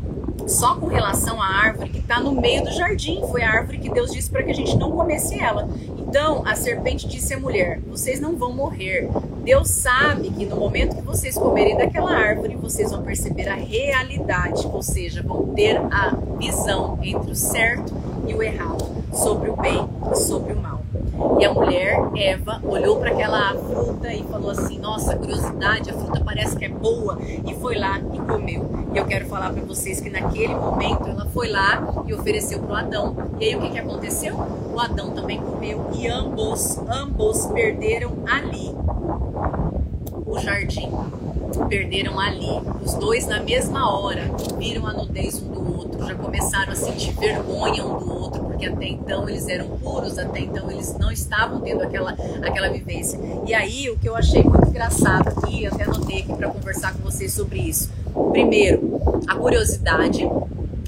só 0.47 0.75
com 0.75 0.87
relação 0.87 1.41
à 1.41 1.47
árvore 1.47 1.91
que 1.91 1.99
está 1.99 2.21
no 2.21 2.33
meio 2.33 2.65
do 2.65 2.73
jardim, 2.73 3.23
foi 3.31 3.43
a 3.43 3.51
árvore 3.51 3.79
que 3.79 3.89
Deus 3.89 4.13
disse 4.13 4.31
para 4.31 4.43
que 4.43 4.51
a 4.51 4.55
gente 4.55 4.77
não 4.77 4.91
comesse 4.91 5.39
ela. 5.39 5.69
Então 5.99 6.43
a 6.47 6.55
serpente 6.55 7.09
disse 7.09 7.35
à 7.35 7.41
mulher: 7.41 7.81
Vocês 7.89 8.21
não 8.21 8.37
vão 8.37 8.53
morrer. 8.53 9.09
Deus 9.43 9.71
sabe 9.71 10.31
que 10.31 10.47
no 10.47 10.57
momento 10.57 10.95
que 10.95 11.03
vocês 11.03 11.37
comerem 11.37 11.77
daquela 11.77 12.13
árvore, 12.13 12.55
vocês 12.55 12.93
vão 12.93 13.03
perceber 13.03 13.49
a 13.49 13.55
realidade, 13.55 14.65
ou 14.67 14.83
seja, 14.83 15.21
vão 15.23 15.49
ter 15.49 15.77
a 15.77 16.17
visão 16.39 16.99
entre 17.03 17.33
o 17.33 17.35
certo 17.35 17.93
e 18.27 18.35
o 18.35 18.43
errado, 18.43 18.85
sobre 19.13 19.51
o 19.51 19.57
bem 19.57 19.89
e 20.11 20.17
sobre 20.17 20.53
o 20.53 20.61
mal. 20.61 20.81
E 21.39 21.45
a 21.45 21.53
mulher, 21.53 21.99
Eva, 22.17 22.61
olhou 22.65 22.97
para 22.97 23.11
aquela 23.11 23.55
fruta 23.55 24.13
e 24.13 24.23
falou 24.25 24.51
assim: 24.51 24.79
Nossa, 24.79 25.17
curiosidade, 25.17 25.91
a 25.91 25.95
fruta 25.95 26.23
parece 26.25 26.57
que 26.57 26.65
é 26.65 26.69
boa. 26.69 27.19
E 27.47 27.55
foi 27.55 27.77
lá 27.77 27.99
e 27.99 28.19
comeu. 28.19 28.69
E 28.93 28.97
eu 28.97 29.05
quero 29.07 29.27
falar 29.27 29.53
para 29.53 29.63
vocês 29.63 30.01
que 30.01 30.11
naquele 30.11 30.55
momento 30.55 31.09
ela 31.09 31.27
foi 31.27 31.49
lá 31.49 31.83
e 32.07 32.15
ofereceu 32.15 32.61
para 32.61 32.73
o 32.73 32.77
Adão. 32.77 33.17
E 33.41 33.45
aí 33.45 33.57
o 33.57 33.61
que, 33.61 33.71
que 33.71 33.79
aconteceu? 33.79 34.37
O 34.75 34.81
Adão 34.81 35.11
também 35.11 35.41
comeu 35.41 35.91
e 35.95 36.09
ambos, 36.09 36.79
ambos 36.89 37.47
perderam 37.47 38.13
ali 38.27 38.75
o 40.27 40.39
jardim. 40.39 40.91
Perderam 41.69 42.19
ali, 42.19 42.61
os 42.83 42.95
dois 42.95 43.27
na 43.27 43.41
mesma 43.41 43.95
hora, 43.95 44.23
viram 44.59 44.87
a 44.87 44.93
nudez 44.93 45.43
um 45.43 45.53
do 45.53 45.62
já 46.07 46.15
começaram 46.15 46.73
a 46.73 46.77
sentir 46.77 47.13
vergonha 47.13 47.85
um 47.85 47.99
do 47.99 48.13
outro, 48.13 48.45
porque 48.45 48.67
até 48.67 48.87
então 48.87 49.29
eles 49.29 49.49
eram 49.49 49.69
puros, 49.79 50.19
até 50.19 50.41
então 50.41 50.71
eles 50.71 50.97
não 50.99 51.11
estavam 51.11 51.61
tendo 51.61 51.83
aquela, 51.83 52.17
aquela 52.43 52.69
vivência. 52.69 53.19
E 53.47 53.55
aí 53.55 53.91
o 53.91 53.99
que 53.99 54.09
eu 54.09 54.17
achei 54.17 54.43
muito 54.43 54.69
engraçado 54.69 55.29
aqui, 55.29 55.67
até 55.67 55.85
anotei 55.85 56.21
aqui 56.21 56.35
para 56.35 56.49
conversar 56.49 56.93
com 56.95 57.01
vocês 57.01 57.33
sobre 57.33 57.61
isso. 57.61 57.91
Primeiro, 58.31 59.01
a 59.27 59.35
curiosidade, 59.35 60.29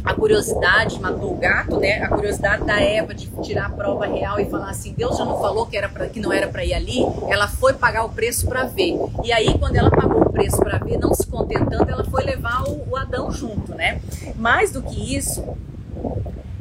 a 0.05 0.13
curiosidade 0.13 1.01
matou 1.01 1.33
o 1.33 1.37
gato, 1.37 1.79
né? 1.79 2.03
A 2.03 2.09
curiosidade 2.09 2.65
da 2.65 2.79
Eva 2.79 3.15
de 3.15 3.27
tirar 3.43 3.67
a 3.67 3.71
prova 3.71 4.07
real 4.07 4.39
e 4.39 4.45
falar 4.45 4.69
assim, 4.69 4.93
Deus 4.93 5.17
já 5.17 5.25
não 5.25 5.41
falou 5.41 5.65
que 5.65 5.77
era 5.77 5.89
pra, 5.89 6.07
que 6.07 6.21
não 6.21 6.31
era 6.31 6.47
para 6.47 6.63
ir 6.63 6.75
ali. 6.75 6.99
Ela 7.29 7.49
foi 7.49 7.73
pagar 7.73 8.05
o 8.05 8.11
preço 8.11 8.47
para 8.47 8.65
ver. 8.65 8.95
E 9.25 9.33
aí 9.33 9.59
quando 9.59 9.77
ela 9.77 9.91
pagou 9.91 10.21
o 10.23 10.31
preço 10.31 10.59
para 10.59 10.77
ver, 10.77 10.99
não 10.99 11.15
se 11.15 11.27
contentando, 11.27 11.91
ela 11.91 12.05
foi 12.05 12.23
levar 12.23 12.65
o, 12.69 12.91
o 12.91 12.97
Adão 12.97 13.33
junto, 13.33 13.75
né? 13.75 14.01
Mais 14.37 14.71
do 14.71 14.83
que 14.83 15.17
isso, 15.17 15.43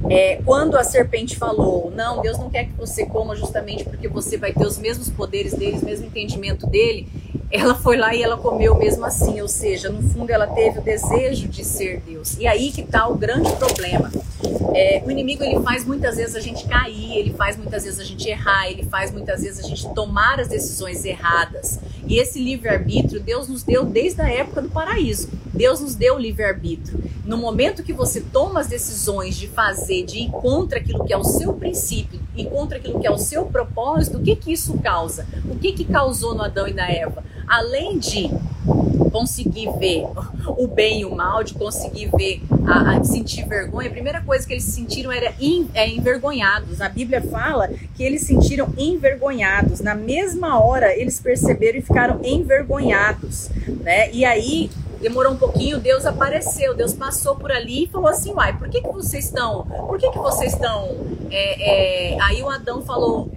é, 0.09 0.41
quando 0.45 0.77
a 0.77 0.83
serpente 0.83 1.37
falou, 1.37 1.91
não, 1.95 2.21
Deus 2.21 2.37
não 2.37 2.49
quer 2.49 2.65
que 2.65 2.73
você 2.73 3.05
coma 3.05 3.35
justamente 3.35 3.83
porque 3.83 4.07
você 4.07 4.37
vai 4.37 4.53
ter 4.53 4.65
os 4.65 4.77
mesmos 4.77 5.09
poderes 5.09 5.53
dele, 5.53 5.79
o 5.81 5.85
mesmo 5.85 6.07
entendimento 6.07 6.67
dele, 6.67 7.07
ela 7.55 7.75
foi 7.75 7.95
lá 7.97 8.15
e 8.15 8.23
ela 8.23 8.35
comeu 8.35 8.73
mesmo 8.75 9.05
assim, 9.05 9.39
ou 9.39 9.47
seja, 9.47 9.87
no 9.87 10.01
fundo 10.09 10.31
ela 10.31 10.47
teve 10.47 10.79
o 10.79 10.81
desejo 10.81 11.47
de 11.47 11.63
ser 11.63 12.01
Deus. 12.01 12.35
E 12.39 12.47
aí 12.47 12.71
que 12.71 12.81
está 12.81 13.07
o 13.07 13.15
grande 13.15 13.51
problema. 13.53 14.11
É, 14.75 15.01
o 15.05 15.11
inimigo 15.11 15.43
ele 15.43 15.61
faz 15.61 15.85
muitas 15.85 16.17
vezes 16.17 16.35
a 16.35 16.39
gente 16.39 16.65
cair, 16.65 17.17
ele 17.17 17.33
faz 17.33 17.57
muitas 17.57 17.83
vezes 17.83 17.99
a 17.99 18.03
gente 18.03 18.27
errar, 18.27 18.69
ele 18.69 18.83
faz 18.83 19.11
muitas 19.11 19.41
vezes 19.41 19.63
a 19.63 19.67
gente 19.67 19.93
tomar 19.93 20.39
as 20.39 20.47
decisões 20.47 21.03
erradas. 21.05 21.79
E 22.07 22.17
esse 22.17 22.39
livre-arbítrio 22.39 23.21
Deus 23.21 23.47
nos 23.47 23.63
deu 23.63 23.85
desde 23.85 24.21
a 24.21 24.29
época 24.29 24.61
do 24.61 24.69
paraíso. 24.69 25.29
Deus 25.53 25.79
nos 25.79 25.95
deu 25.95 26.15
o 26.15 26.19
livre-arbítrio. 26.19 27.03
No 27.25 27.37
momento 27.37 27.83
que 27.83 27.93
você 27.93 28.19
toma 28.19 28.59
as 28.59 28.67
decisões 28.67 29.35
de 29.35 29.47
fazer, 29.47 30.03
de 30.03 30.19
ir 30.19 30.31
contra 30.31 30.79
aquilo 30.79 31.05
que 31.05 31.13
é 31.13 31.17
o 31.17 31.23
seu 31.23 31.53
princípio 31.53 32.19
e 32.35 32.45
contra 32.45 32.77
aquilo 32.77 32.99
que 32.99 33.07
é 33.07 33.11
o 33.11 33.17
seu 33.17 33.45
propósito, 33.45 34.17
o 34.17 34.21
que 34.21 34.35
que 34.35 34.51
isso 34.51 34.77
causa? 34.79 35.25
O 35.49 35.55
que 35.55 35.71
que 35.71 35.85
causou 35.85 36.33
no 36.33 36.43
Adão 36.43 36.67
e 36.67 36.73
na 36.73 36.89
Eva? 36.89 37.23
além 37.47 37.99
de 37.99 38.29
conseguir 39.13 39.69
ver 39.77 40.05
o 40.57 40.67
bem 40.67 41.01
e 41.01 41.05
o 41.05 41.15
mal, 41.15 41.43
de 41.43 41.53
conseguir 41.53 42.09
ver, 42.17 42.41
a, 42.65 42.97
a 42.97 43.03
sentir 43.03 43.45
vergonha, 43.47 43.87
a 43.87 43.91
primeira 43.91 44.21
coisa 44.21 44.45
que 44.45 44.51
eles 44.51 44.63
sentiram 44.63 45.11
era 45.11 45.31
in, 45.39 45.69
é, 45.75 45.87
envergonhados. 45.87 46.81
A 46.81 46.89
Bíblia 46.89 47.21
fala 47.21 47.69
que 47.95 48.03
eles 48.03 48.23
sentiram 48.23 48.73
envergonhados. 48.75 49.81
Na 49.81 49.93
mesma 49.93 50.59
hora, 50.59 50.97
eles 50.97 51.19
perceberam 51.19 51.77
e 51.77 51.81
ficaram 51.83 52.19
envergonhados. 52.23 53.49
Né? 53.83 54.11
E 54.11 54.25
aí, 54.25 54.71
demorou 54.99 55.33
um 55.33 55.37
pouquinho, 55.37 55.79
Deus 55.79 56.07
apareceu, 56.07 56.73
Deus 56.73 56.93
passou 56.93 57.35
por 57.35 57.51
ali 57.51 57.83
e 57.83 57.87
falou 57.87 58.07
assim, 58.07 58.33
uai, 58.33 58.57
por 58.57 58.67
que, 58.67 58.81
que 58.81 58.87
vocês 58.87 59.25
estão, 59.25 59.65
por 59.65 59.99
que, 59.99 60.09
que 60.09 60.17
vocês 60.17 60.53
estão, 60.53 60.95
é, 61.29 62.13
é... 62.13 62.21
aí 62.21 62.41
o 62.41 62.49
Adão 62.49 62.81
falou, 62.81 63.29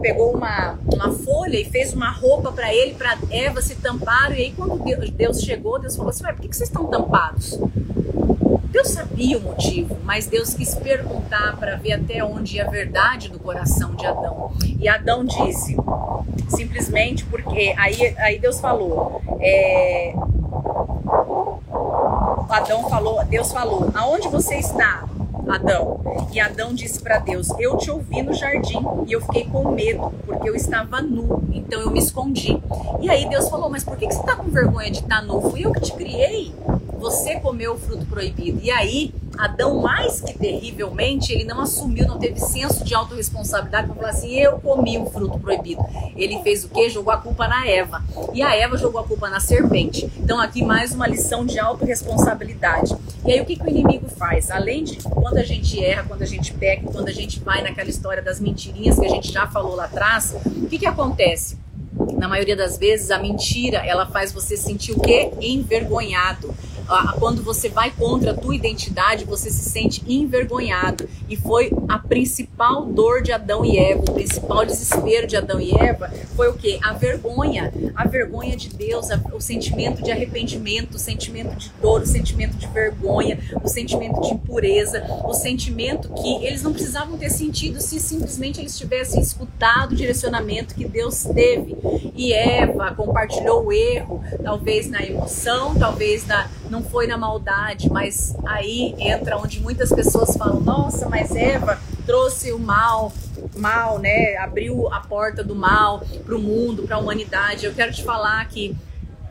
pegou 0.00 0.34
uma, 0.34 0.78
uma 0.94 1.12
e 1.56 1.64
fez 1.64 1.92
uma 1.92 2.10
roupa 2.10 2.52
para 2.52 2.72
ele, 2.74 2.94
para 2.94 3.16
Eva 3.30 3.60
se 3.62 3.76
tampar. 3.76 4.32
E 4.32 4.42
aí, 4.42 4.52
quando 4.56 4.78
Deus 5.12 5.40
chegou, 5.40 5.78
Deus 5.78 5.96
falou 5.96 6.10
assim: 6.10 6.24
Ué, 6.24 6.32
por 6.32 6.42
que, 6.42 6.48
que 6.48 6.56
vocês 6.56 6.68
estão 6.68 6.86
tampados? 6.86 7.58
Deus 8.70 8.88
sabia 8.88 9.38
o 9.38 9.40
motivo, 9.40 9.96
mas 10.04 10.26
Deus 10.26 10.52
quis 10.52 10.74
perguntar 10.74 11.56
para 11.56 11.76
ver 11.76 11.94
até 11.94 12.22
onde 12.22 12.56
ia 12.56 12.66
a 12.66 12.70
verdade 12.70 13.30
do 13.30 13.38
coração 13.38 13.94
de 13.94 14.06
Adão. 14.06 14.52
E 14.78 14.86
Adão 14.88 15.24
disse, 15.24 15.74
simplesmente 16.48 17.24
porque 17.24 17.74
aí, 17.78 18.14
aí 18.18 18.38
Deus 18.38 18.60
falou, 18.60 19.22
é, 19.40 20.14
Adão 22.50 22.88
falou, 22.88 23.24
Deus 23.24 23.50
falou, 23.50 23.90
aonde 23.94 24.28
você 24.28 24.56
está? 24.56 25.07
Adão. 25.50 26.00
E 26.32 26.40
Adão 26.40 26.74
disse 26.74 27.00
para 27.00 27.18
Deus: 27.18 27.48
Eu 27.58 27.76
te 27.76 27.90
ouvi 27.90 28.22
no 28.22 28.32
jardim 28.32 28.80
e 29.06 29.12
eu 29.12 29.20
fiquei 29.20 29.44
com 29.44 29.70
medo, 29.72 30.12
porque 30.26 30.48
eu 30.48 30.54
estava 30.54 31.00
nu, 31.00 31.42
então 31.52 31.80
eu 31.80 31.90
me 31.90 31.98
escondi. 31.98 32.60
E 33.00 33.08
aí 33.10 33.28
Deus 33.28 33.48
falou: 33.48 33.68
Mas 33.68 33.84
por 33.84 33.96
que, 33.96 34.06
você 34.06 34.20
está 34.20 34.36
com 34.36 34.50
vergonha 34.50 34.90
de 34.90 35.00
estar 35.00 35.22
nu? 35.22 35.40
Fui 35.40 35.64
eu 35.64 35.72
que 35.72 35.80
te 35.80 35.92
criei. 35.92 36.52
Você 36.98 37.36
comeu 37.36 37.74
o 37.74 37.78
fruto 37.78 38.04
proibido. 38.06 38.60
E 38.62 38.70
aí 38.70 39.14
Adão, 39.38 39.80
mais 39.80 40.20
que 40.20 40.36
terrivelmente, 40.36 41.32
ele 41.32 41.44
não 41.44 41.60
assumiu, 41.60 42.08
não 42.08 42.18
teve 42.18 42.40
senso 42.40 42.84
de 42.84 42.92
autorresponsabilidade 42.92 43.86
para 43.86 43.94
falar 43.94 44.08
assim: 44.08 44.34
eu 44.34 44.58
comi 44.58 44.98
o 44.98 45.06
fruto 45.06 45.38
proibido. 45.38 45.80
Ele 46.16 46.42
fez 46.42 46.64
o 46.64 46.68
quê? 46.68 46.90
Jogou 46.90 47.12
a 47.12 47.18
culpa 47.18 47.46
na 47.46 47.64
Eva. 47.64 48.02
E 48.34 48.42
a 48.42 48.52
Eva 48.56 48.76
jogou 48.76 49.00
a 49.00 49.04
culpa 49.04 49.30
na 49.30 49.38
serpente. 49.38 50.10
Então, 50.18 50.40
aqui 50.40 50.64
mais 50.64 50.92
uma 50.92 51.06
lição 51.06 51.46
de 51.46 51.56
autorresponsabilidade. 51.56 52.96
E 53.24 53.32
aí, 53.32 53.40
o 53.40 53.44
que, 53.44 53.54
que 53.54 53.62
o 53.62 53.68
inimigo 53.68 54.08
faz? 54.08 54.50
Além 54.50 54.82
de 54.82 54.96
quando 54.96 55.38
a 55.38 55.44
gente 55.44 55.82
erra, 55.82 56.04
quando 56.08 56.22
a 56.22 56.26
gente 56.26 56.52
peca, 56.54 56.90
quando 56.90 57.08
a 57.08 57.12
gente 57.12 57.38
vai 57.38 57.62
naquela 57.62 57.88
história 57.88 58.22
das 58.22 58.40
mentirinhas 58.40 58.98
que 58.98 59.06
a 59.06 59.10
gente 59.10 59.30
já 59.30 59.46
falou 59.46 59.76
lá 59.76 59.84
atrás, 59.84 60.34
o 60.44 60.66
que, 60.66 60.80
que 60.80 60.86
acontece? 60.86 61.56
Na 62.16 62.26
maioria 62.26 62.56
das 62.56 62.76
vezes, 62.76 63.12
a 63.12 63.18
mentira 63.18 63.78
ela 63.78 64.06
faz 64.06 64.32
você 64.32 64.56
sentir 64.56 64.92
o 64.92 65.00
quê? 65.00 65.30
Envergonhado 65.40 66.52
quando 67.18 67.42
você 67.42 67.68
vai 67.68 67.90
contra 67.90 68.32
a 68.32 68.34
tua 68.34 68.54
identidade, 68.54 69.24
você 69.24 69.50
se 69.50 69.68
sente 69.68 70.02
envergonhado. 70.06 71.08
E 71.28 71.36
foi 71.36 71.70
a 71.88 71.98
principal 71.98 72.86
dor 72.86 73.22
de 73.22 73.32
Adão 73.32 73.64
e 73.64 73.78
Eva, 73.78 74.02
o 74.08 74.14
principal 74.14 74.64
desespero 74.64 75.26
de 75.26 75.36
Adão 75.36 75.60
e 75.60 75.72
Eva 75.72 76.10
foi 76.34 76.48
o 76.48 76.54
que? 76.54 76.78
A 76.82 76.92
vergonha, 76.92 77.72
a 77.94 78.06
vergonha 78.06 78.56
de 78.56 78.68
Deus, 78.68 79.08
o 79.32 79.40
sentimento 79.40 80.02
de 80.02 80.10
arrependimento, 80.10 80.94
o 80.94 80.98
sentimento 80.98 81.56
de 81.56 81.68
dor, 81.82 82.02
o 82.02 82.06
sentimento 82.06 82.56
de 82.56 82.66
vergonha, 82.68 83.38
o 83.62 83.68
sentimento 83.68 84.20
de 84.20 84.34
impureza, 84.34 85.02
o 85.24 85.34
sentimento 85.34 86.08
que 86.10 86.46
eles 86.46 86.62
não 86.62 86.72
precisavam 86.72 87.18
ter 87.18 87.30
sentido 87.30 87.80
se 87.80 87.98
simplesmente 87.98 88.60
eles 88.60 88.78
tivessem 88.78 89.20
escutado 89.20 89.92
o 89.92 89.96
direcionamento 89.96 90.74
que 90.74 90.86
Deus 90.86 91.24
teve. 91.24 91.76
E 92.14 92.32
Eva 92.32 92.94
compartilhou 92.94 93.66
o 93.66 93.72
erro, 93.72 94.22
talvez 94.42 94.88
na 94.88 95.04
emoção, 95.04 95.74
talvez 95.74 96.26
na, 96.26 96.48
não 96.70 96.82
foi 96.82 97.06
na 97.06 97.16
maldade, 97.16 97.90
mas 97.90 98.36
aí 98.46 98.94
entra 98.98 99.36
onde 99.36 99.60
muitas 99.60 99.90
pessoas 99.90 100.36
falam: 100.36 100.60
nossa, 100.60 101.08
mas 101.08 101.34
Eva 101.34 101.78
trouxe 102.06 102.52
o 102.52 102.58
mal, 102.58 103.12
mal, 103.56 103.98
né? 103.98 104.36
Abriu 104.36 104.92
a 104.92 105.00
porta 105.00 105.42
do 105.42 105.54
mal 105.54 106.02
para 106.24 106.34
o 106.34 106.38
mundo, 106.38 106.82
para 106.82 106.96
a 106.96 106.98
humanidade. 106.98 107.66
Eu 107.66 107.74
quero 107.74 107.92
te 107.92 108.02
falar 108.02 108.46
que 108.48 108.76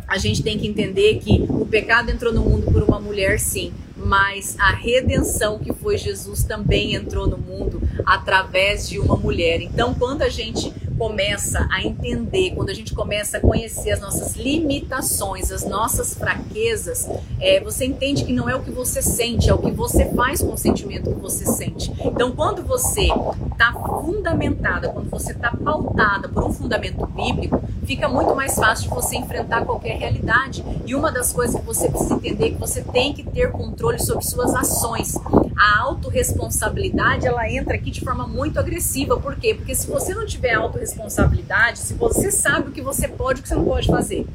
a 0.08 0.18
gente 0.18 0.42
tem 0.42 0.58
que 0.58 0.68
entender 0.68 1.20
que 1.20 1.46
o 1.50 1.66
pecado 1.66 2.10
entrou 2.10 2.34
no 2.34 2.42
mundo 2.42 2.72
por 2.72 2.82
uma 2.82 3.00
mulher, 3.00 3.40
sim, 3.40 3.74
mas 3.96 4.56
a 4.58 4.72
redenção 4.72 5.60
que 5.60 5.74
foi 5.74 5.98
Jesus 5.98 6.44
também 6.44 6.96
entrou 6.96 7.28
no 7.28 7.38
mundo 7.38 7.82
através 8.06 8.88
de 8.88 9.00
uma 9.00 9.18
mulher. 9.18 9.62
Então, 9.62 9.94
quando 9.94 10.22
a 10.22 10.30
gente 10.30 10.74
começa 10.98 11.68
a 11.72 11.84
entender, 11.84 12.52
quando 12.56 12.70
a 12.70 12.74
gente 12.74 12.94
começa 12.94 13.38
a 13.38 13.40
conhecer 13.40 13.92
as 13.92 14.02
nossas 14.02 14.36
limitações, 14.36 15.52
as 15.52 15.64
nossas 15.64 16.14
fraquezas, 16.14 17.08
é, 17.40 17.60
você 17.60 17.86
entende 17.86 18.26
que 18.26 18.34
não 18.34 18.50
é 18.50 18.56
o 18.56 18.62
que 18.62 18.72
você 18.72 19.02
sente, 19.02 19.50
é 19.50 19.54
o 19.54 19.58
que 19.58 19.72
você 19.72 20.06
faz 20.14 20.42
com 20.42 20.54
o 20.54 20.58
sentimento 20.58 21.12
que 21.14 21.20
você 21.20 21.46
sente. 21.46 21.92
Então, 22.04 22.32
quando 22.32 22.64
você 22.64 23.08
está 23.52 23.74
fundamentada, 23.74 24.90
quando 24.90 25.10
você 25.10 25.32
está 25.32 25.52
pautada 25.52 26.30
por 26.30 26.44
um 26.44 26.52
fundamento 26.52 27.06
bíblico, 27.06 27.62
fica 27.86 28.10
muito 28.10 28.36
mais 28.36 28.56
fácil 28.56 28.90
de 28.90 28.96
você 28.96 29.16
enfrentar 29.18 29.66
qualquer 29.66 29.98
realidade. 29.98 30.64
E 30.86 30.96
uma 30.96 31.12
das 31.12 31.32
coisas 31.32 31.60
que 31.60 31.66
você 31.66 31.90
precisa 31.90 32.16
entender 32.16 32.48
é 32.48 32.50
que 32.52 32.60
você 32.60 32.82
tem 32.82 33.14
que 33.14 33.24
ter 33.24 33.52
controle 33.52 34.00
sobre 34.00 34.26
suas 34.26 34.54
ações. 34.54 35.16
A 35.58 35.80
autorresponsabilidade, 35.80 37.26
ela 37.26 37.50
entra 37.50 37.76
aqui 37.76 37.90
de 37.90 38.02
forma 38.02 38.28
muito 38.28 38.60
agressiva. 38.60 39.20
Por 39.20 39.36
quê? 39.36 39.56
Porque 39.56 39.74
se 39.74 39.88
você 39.88 40.14
não 40.14 40.26
tiver 40.26 40.54
autorresponsabilidade, 40.54 40.87
se 41.80 41.94
você 41.94 42.32
sabe 42.32 42.70
o 42.70 42.72
que 42.72 42.82
você 42.82 43.08
pode 43.08 43.40
e 43.40 43.42
o 43.42 43.44
que 43.44 43.50
você 43.50 43.56
não 43.56 43.66
pode 43.66 43.88
fazer, 43.88 44.26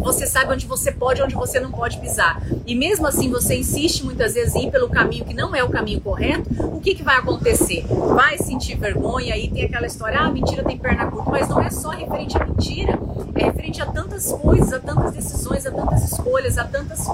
você 0.00 0.26
sabe 0.26 0.52
onde 0.52 0.66
você 0.66 0.90
pode 0.90 1.20
e 1.20 1.22
onde 1.22 1.34
você 1.34 1.60
não 1.60 1.70
pode 1.70 1.98
pisar. 1.98 2.42
E 2.66 2.74
mesmo 2.74 3.06
assim 3.06 3.30
você 3.30 3.56
insiste 3.56 4.04
muitas 4.04 4.34
vezes 4.34 4.54
em 4.54 4.68
ir 4.68 4.70
pelo 4.70 4.88
caminho 4.88 5.24
que 5.24 5.34
não 5.34 5.54
é 5.54 5.62
o 5.62 5.68
caminho 5.68 6.00
correto, 6.00 6.48
o 6.64 6.80
que, 6.80 6.94
que 6.94 7.02
vai 7.02 7.16
acontecer? 7.16 7.84
Vai 7.86 8.38
sentir 8.38 8.76
vergonha, 8.76 9.34
aí 9.34 9.50
tem 9.50 9.64
aquela 9.64 9.86
história, 9.86 10.18
ah, 10.18 10.30
mentira 10.30 10.64
tem 10.64 10.78
perna 10.78 11.10
curta, 11.10 11.30
mas 11.30 11.48
não 11.48 11.60
é 11.60 11.70
só 11.70 11.90
referente 11.90 12.36
à 12.36 12.44
mentira, 12.44 12.98
é 13.40 13.44
referente 13.44 13.80
a 13.80 13.86
tantas 13.86 14.32
coisas, 14.32 14.72
há 14.72 14.78
tantas 14.78 15.12
decisões, 15.12 15.66
há 15.66 15.70
tantas 15.70 16.12
escolhas, 16.12 16.58
há 16.58 16.64
tantas 16.64 17.06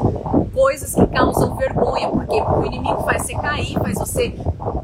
coisas 0.53 0.95
que 0.95 1.07
causam 1.07 1.57
vergonha, 1.57 2.09
porque 2.09 2.41
o 2.41 2.65
inimigo 2.65 3.03
faz 3.03 3.23
você 3.23 3.35
cair, 3.35 3.75
faz 3.75 3.99
você 3.99 4.35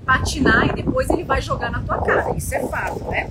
patinar 0.06 0.70
e 0.70 0.82
depois 0.82 1.11
ele 1.11 1.25
vai 1.25 1.40
jogar 1.40 1.70
na 1.70 1.80
tua 1.80 1.99
cara. 1.99 2.37
Isso 2.37 2.54
é 2.54 2.61
fato, 2.66 3.04
né? 3.04 3.28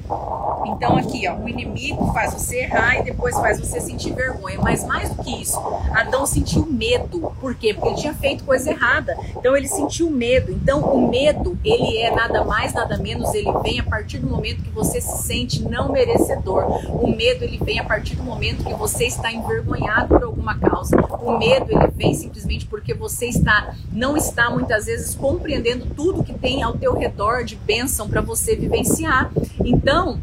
Então 0.65 0.97
aqui, 0.97 1.27
ó, 1.27 1.35
o 1.35 1.47
inimigo 1.47 2.11
faz 2.13 2.33
você 2.33 2.61
errar 2.61 2.99
e 2.99 3.03
depois 3.03 3.35
faz 3.35 3.59
você 3.59 3.79
sentir 3.79 4.13
vergonha. 4.13 4.59
Mas 4.61 4.83
mais 4.85 5.09
do 5.09 5.23
que 5.23 5.41
isso, 5.41 5.59
Adão 5.93 6.25
sentiu 6.25 6.65
medo. 6.65 7.33
Por 7.39 7.55
quê? 7.55 7.73
Porque 7.73 7.89
ele 7.89 7.97
tinha 7.97 8.13
feito 8.13 8.43
coisa 8.43 8.69
errada. 8.69 9.17
Então 9.35 9.55
ele 9.55 9.67
sentiu 9.67 10.09
medo. 10.09 10.51
Então 10.51 10.81
o 10.81 11.09
medo, 11.09 11.57
ele 11.63 11.97
é 11.97 12.13
nada 12.13 12.43
mais, 12.43 12.73
nada 12.73 12.97
menos, 12.97 13.33
ele 13.33 13.51
vem 13.63 13.79
a 13.79 13.83
partir 13.83 14.19
do 14.19 14.27
momento 14.27 14.61
que 14.61 14.69
você 14.69 15.01
se 15.01 15.23
sente 15.23 15.63
não 15.63 15.91
merecedor. 15.91 16.65
O 16.89 17.07
medo, 17.07 17.43
ele 17.43 17.57
vem 17.57 17.79
a 17.79 17.83
partir 17.83 18.15
do 18.15 18.23
momento 18.23 18.63
que 18.63 18.73
você 18.73 19.05
está 19.05 19.31
envergonhado 19.31 20.07
por 20.09 20.23
alguma 20.23 20.57
causa. 20.57 20.95
O 21.21 21.37
medo, 21.37 21.71
ele 21.71 21.87
vem 21.95 22.13
simplesmente 22.13 22.65
porque 22.65 22.93
você 22.93 23.27
está 23.27 23.75
não 23.91 24.15
está 24.17 24.49
muitas 24.49 24.85
vezes 24.85 25.15
compreendendo 25.15 25.85
tudo 25.95 26.23
que 26.23 26.33
tem 26.33 26.63
ao 26.63 26.73
teu 26.73 26.93
redor 26.93 27.43
de 27.43 27.55
bênção 27.55 28.09
para 28.09 28.21
você 28.21 28.55
vivenciar. 28.55 29.31
Então, 29.63 30.19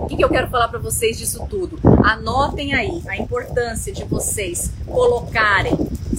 o 0.00 0.06
que, 0.06 0.16
que 0.16 0.24
eu 0.24 0.28
quero 0.28 0.48
falar 0.48 0.68
para 0.68 0.78
vocês 0.78 1.18
disso 1.18 1.46
tudo? 1.48 1.78
Anotem 2.02 2.72
aí 2.72 3.02
a 3.06 3.16
importância 3.16 3.92
de 3.92 4.04
vocês 4.04 4.72
colocarem, 4.86 5.76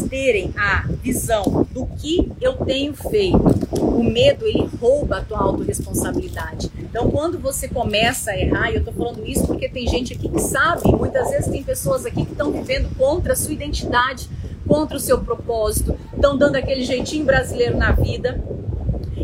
terem 0.09 0.53
a 0.57 0.85
visão 1.01 1.65
do 1.71 1.85
que 1.85 2.31
eu 2.41 2.53
tenho 2.53 2.93
feito. 2.93 3.39
O 3.71 4.03
medo, 4.03 4.45
ele 4.45 4.69
rouba 4.79 5.17
a 5.17 5.21
tua 5.21 5.39
autorresponsabilidade. 5.39 6.69
Então, 6.77 7.09
quando 7.09 7.39
você 7.39 7.67
começa 7.67 8.31
a 8.31 8.37
errar, 8.37 8.71
e 8.71 8.75
eu 8.75 8.83
tô 8.83 8.91
falando 8.91 9.25
isso 9.25 9.47
porque 9.47 9.69
tem 9.69 9.87
gente 9.87 10.13
aqui 10.13 10.27
que 10.27 10.41
sabe, 10.41 10.91
muitas 10.91 11.29
vezes 11.29 11.47
tem 11.47 11.63
pessoas 11.63 12.05
aqui 12.05 12.25
que 12.25 12.33
estão 12.33 12.51
vivendo 12.51 12.93
contra 12.97 13.33
a 13.33 13.35
sua 13.35 13.53
identidade, 13.53 14.29
contra 14.67 14.97
o 14.97 14.99
seu 14.99 15.19
propósito, 15.19 15.97
estão 16.13 16.37
dando 16.37 16.55
aquele 16.55 16.83
jeitinho 16.83 17.25
brasileiro 17.25 17.77
na 17.77 17.91
vida. 17.91 18.43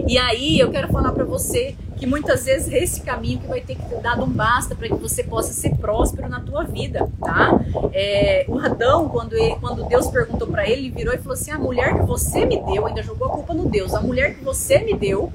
E 0.08 0.18
aí, 0.18 0.58
eu 0.58 0.72
quero 0.72 0.88
falar 0.88 1.12
para 1.12 1.26
você 1.26 1.76
que 1.98 2.06
muitas 2.06 2.46
vezes 2.46 2.72
é 2.72 2.84
esse 2.84 3.01
caminho 3.01 3.39
que 3.39 3.48
vai 3.48 3.60
ter 3.60 3.75
que 3.75 3.86
ter 3.86 4.00
dado 4.00 4.24
um 4.24 4.30
basta 4.30 4.75
para 4.75 4.88
que 4.88 4.96
você 4.96 5.24
possa 5.24 5.51
ser 5.51 5.75
próspero 5.75 6.30
na 6.30 6.39
tua 6.39 6.63
vida, 6.63 7.10
tá? 7.20 7.60
É, 7.92 8.46
o 8.48 8.60
Adão, 8.60 9.10
quando, 9.10 9.34
ele, 9.34 9.56
quando 9.56 9.84
Deus 9.86 10.08
perguntou 10.08 10.48
para 10.48 10.70
ele, 10.70 10.88
ele 10.88 10.92
virou 10.92 11.13
e 11.13 11.18
falou 11.18 11.34
assim: 11.34 11.51
a 11.51 11.58
mulher 11.58 12.00
que 12.00 12.06
você 12.06 12.46
me 12.46 12.62
deu, 12.62 12.86
ainda 12.86 13.01
jogou 13.01 13.27
a 13.27 13.32
culpa 13.32 13.54
no 13.54 13.68
Deus, 13.68 13.94
a 13.94 14.01
mulher 14.01 14.36
que 14.36 14.44
você 14.44 14.80
me 14.80 14.94
deu, 14.94 15.32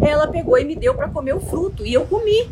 ela 0.00 0.26
pegou 0.26 0.58
e 0.58 0.64
me 0.64 0.74
deu 0.74 0.94
para 0.94 1.08
comer 1.08 1.34
o 1.34 1.40
fruto 1.40 1.84
e 1.84 1.92
eu 1.92 2.06
comi. 2.06 2.48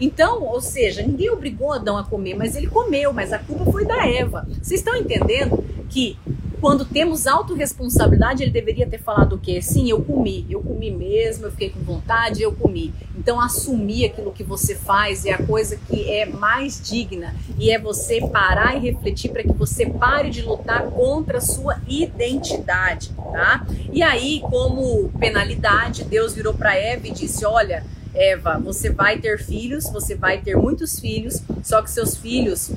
Então, 0.00 0.44
ou 0.44 0.60
seja, 0.60 1.02
ninguém 1.02 1.30
obrigou 1.30 1.72
Adão 1.72 1.96
a 1.96 2.04
comer, 2.04 2.34
mas 2.34 2.54
ele 2.54 2.68
comeu, 2.68 3.12
mas 3.12 3.32
a 3.32 3.38
culpa 3.38 3.70
foi 3.70 3.84
da 3.84 4.06
Eva. 4.06 4.46
Vocês 4.62 4.80
estão 4.80 4.94
entendendo 4.94 5.64
que 5.88 6.16
quando 6.60 6.84
temos 6.84 7.26
autorresponsabilidade, 7.26 8.42
ele 8.42 8.50
deveria 8.50 8.86
ter 8.86 8.98
falado 8.98 9.34
o 9.34 9.38
quê? 9.38 9.60
Sim, 9.62 9.88
eu 9.90 10.02
comi, 10.02 10.46
eu 10.50 10.60
comi 10.60 10.90
mesmo, 10.90 11.46
eu 11.46 11.50
fiquei 11.50 11.70
com 11.70 11.80
vontade, 11.80 12.42
eu 12.42 12.52
comi. 12.52 12.92
Então, 13.16 13.40
assumir 13.40 14.06
aquilo 14.06 14.32
que 14.32 14.42
você 14.42 14.74
faz 14.74 15.24
é 15.24 15.32
a 15.32 15.42
coisa 15.42 15.76
que 15.76 16.10
é 16.10 16.26
mais 16.26 16.80
digna 16.80 17.34
e 17.58 17.70
é 17.70 17.78
você 17.78 18.20
parar 18.28 18.76
e 18.76 18.80
refletir 18.80 19.30
para 19.30 19.42
que 19.42 19.52
você 19.52 19.86
pare 19.86 20.30
de 20.30 20.42
lutar 20.42 20.84
contra 20.90 21.38
a 21.38 21.40
sua 21.40 21.80
identidade, 21.86 23.10
tá? 23.32 23.66
E 23.92 24.02
aí, 24.02 24.40
como 24.40 25.10
penalidade, 25.18 26.04
Deus 26.04 26.34
virou 26.34 26.54
para 26.54 26.76
Eva 26.76 27.06
e 27.06 27.12
disse: 27.12 27.44
Olha, 27.44 27.84
Eva, 28.14 28.58
você 28.58 28.90
vai 28.90 29.18
ter 29.18 29.38
filhos, 29.38 29.88
você 29.90 30.14
vai 30.14 30.38
ter 30.38 30.56
muitos 30.56 30.98
filhos, 30.98 31.42
só 31.62 31.82
que 31.82 31.90
seus 31.90 32.16
filhos 32.16 32.72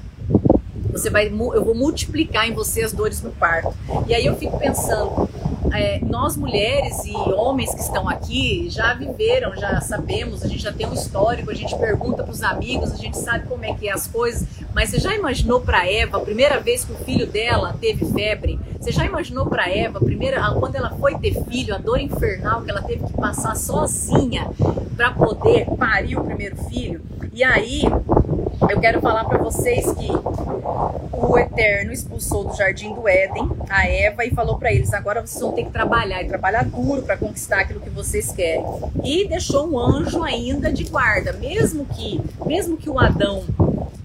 você 1.01 1.10
vai, 1.10 1.27
eu 1.27 1.63
vou 1.63 1.74
multiplicar 1.74 2.48
em 2.48 2.53
você 2.53 2.84
as 2.84 2.93
dores 2.93 3.22
no 3.22 3.31
parto. 3.31 3.74
E 4.08 4.13
aí 4.13 4.25
eu 4.25 4.36
fico 4.36 4.58
pensando, 4.58 5.27
é, 5.74 6.00
nós 6.03 6.38
mulheres 6.38 7.03
e 7.05 7.15
homens 7.15 7.74
que 7.74 7.81
estão 7.81 8.08
aqui 8.08 8.67
já 8.70 8.93
viveram, 8.93 9.55
já 9.55 9.81
sabemos, 9.81 10.43
a 10.43 10.48
gente 10.48 10.62
já 10.62 10.72
tem 10.72 10.86
um 10.86 10.93
histórico, 10.93 11.50
a 11.50 11.53
gente 11.53 11.75
pergunta 11.77 12.24
para 12.24 12.31
os 12.31 12.43
amigos, 12.43 12.91
a 12.91 12.98
gente 12.98 13.17
sabe 13.17 13.48
como 13.48 13.65
é 13.65 13.74
que 13.74 13.88
é 13.88 13.93
as 13.93 14.08
coisas. 14.08 14.46
Mas 14.74 14.89
você 14.89 15.00
já 15.00 15.15
imaginou 15.15 15.62
para 15.62 15.89
Eva 15.89 16.17
a 16.17 16.22
primeira 16.22 16.60
vez 16.60 16.86
que 16.86 16.91
o 16.91 16.96
filho 16.98 17.25
dela 17.25 17.75
teve 17.79 18.05
febre? 18.05 18.60
Você 18.79 18.91
já 18.91 19.05
imaginou 19.05 19.46
para 19.46 19.70
Eva 19.70 19.98
a 19.98 20.03
primeira, 20.03 20.42
quando 20.53 20.75
ela 20.75 20.92
foi 20.92 21.16
ter 21.16 21.44
filho, 21.46 21.74
a 21.74 21.77
dor 21.77 22.00
infernal 22.00 22.61
que 22.61 22.70
ela 22.70 22.81
teve 22.81 23.05
que 23.05 23.14
passar 23.14 23.55
sozinha 23.55 24.50
para 24.96 25.11
poder 25.11 25.66
parir 25.77 26.18
o 26.18 26.24
primeiro 26.24 26.57
filho? 26.66 27.01
E 27.33 27.44
aí 27.44 27.83
eu 28.69 28.79
quero 28.79 29.01
falar 29.01 29.25
para 29.25 29.37
vocês 29.37 29.85
que 29.93 30.09
o 31.13 31.37
Eterno 31.37 31.91
expulsou 31.91 32.45
do 32.45 32.55
jardim 32.55 32.93
do 32.93 33.07
Éden 33.07 33.50
a 33.69 33.87
Eva 33.87 34.25
e 34.25 34.31
falou 34.31 34.57
para 34.57 34.71
eles: 34.71 34.93
agora 34.93 35.25
vocês 35.25 35.41
vão 35.41 35.51
ter 35.53 35.65
que 35.65 35.71
trabalhar 35.71 36.21
e 36.21 36.27
trabalhar 36.27 36.65
duro 36.65 37.01
para 37.01 37.17
conquistar 37.17 37.61
aquilo 37.61 37.79
que 37.79 37.89
vocês 37.89 38.31
querem. 38.31 38.65
E 39.03 39.27
deixou 39.27 39.67
um 39.67 39.79
anjo 39.79 40.24
ainda 40.24 40.71
de 40.71 40.83
guarda, 40.83 41.33
mesmo 41.33 41.85
que, 41.85 42.21
mesmo 42.45 42.77
que 42.77 42.89
o 42.89 43.00
Adão 43.00 43.43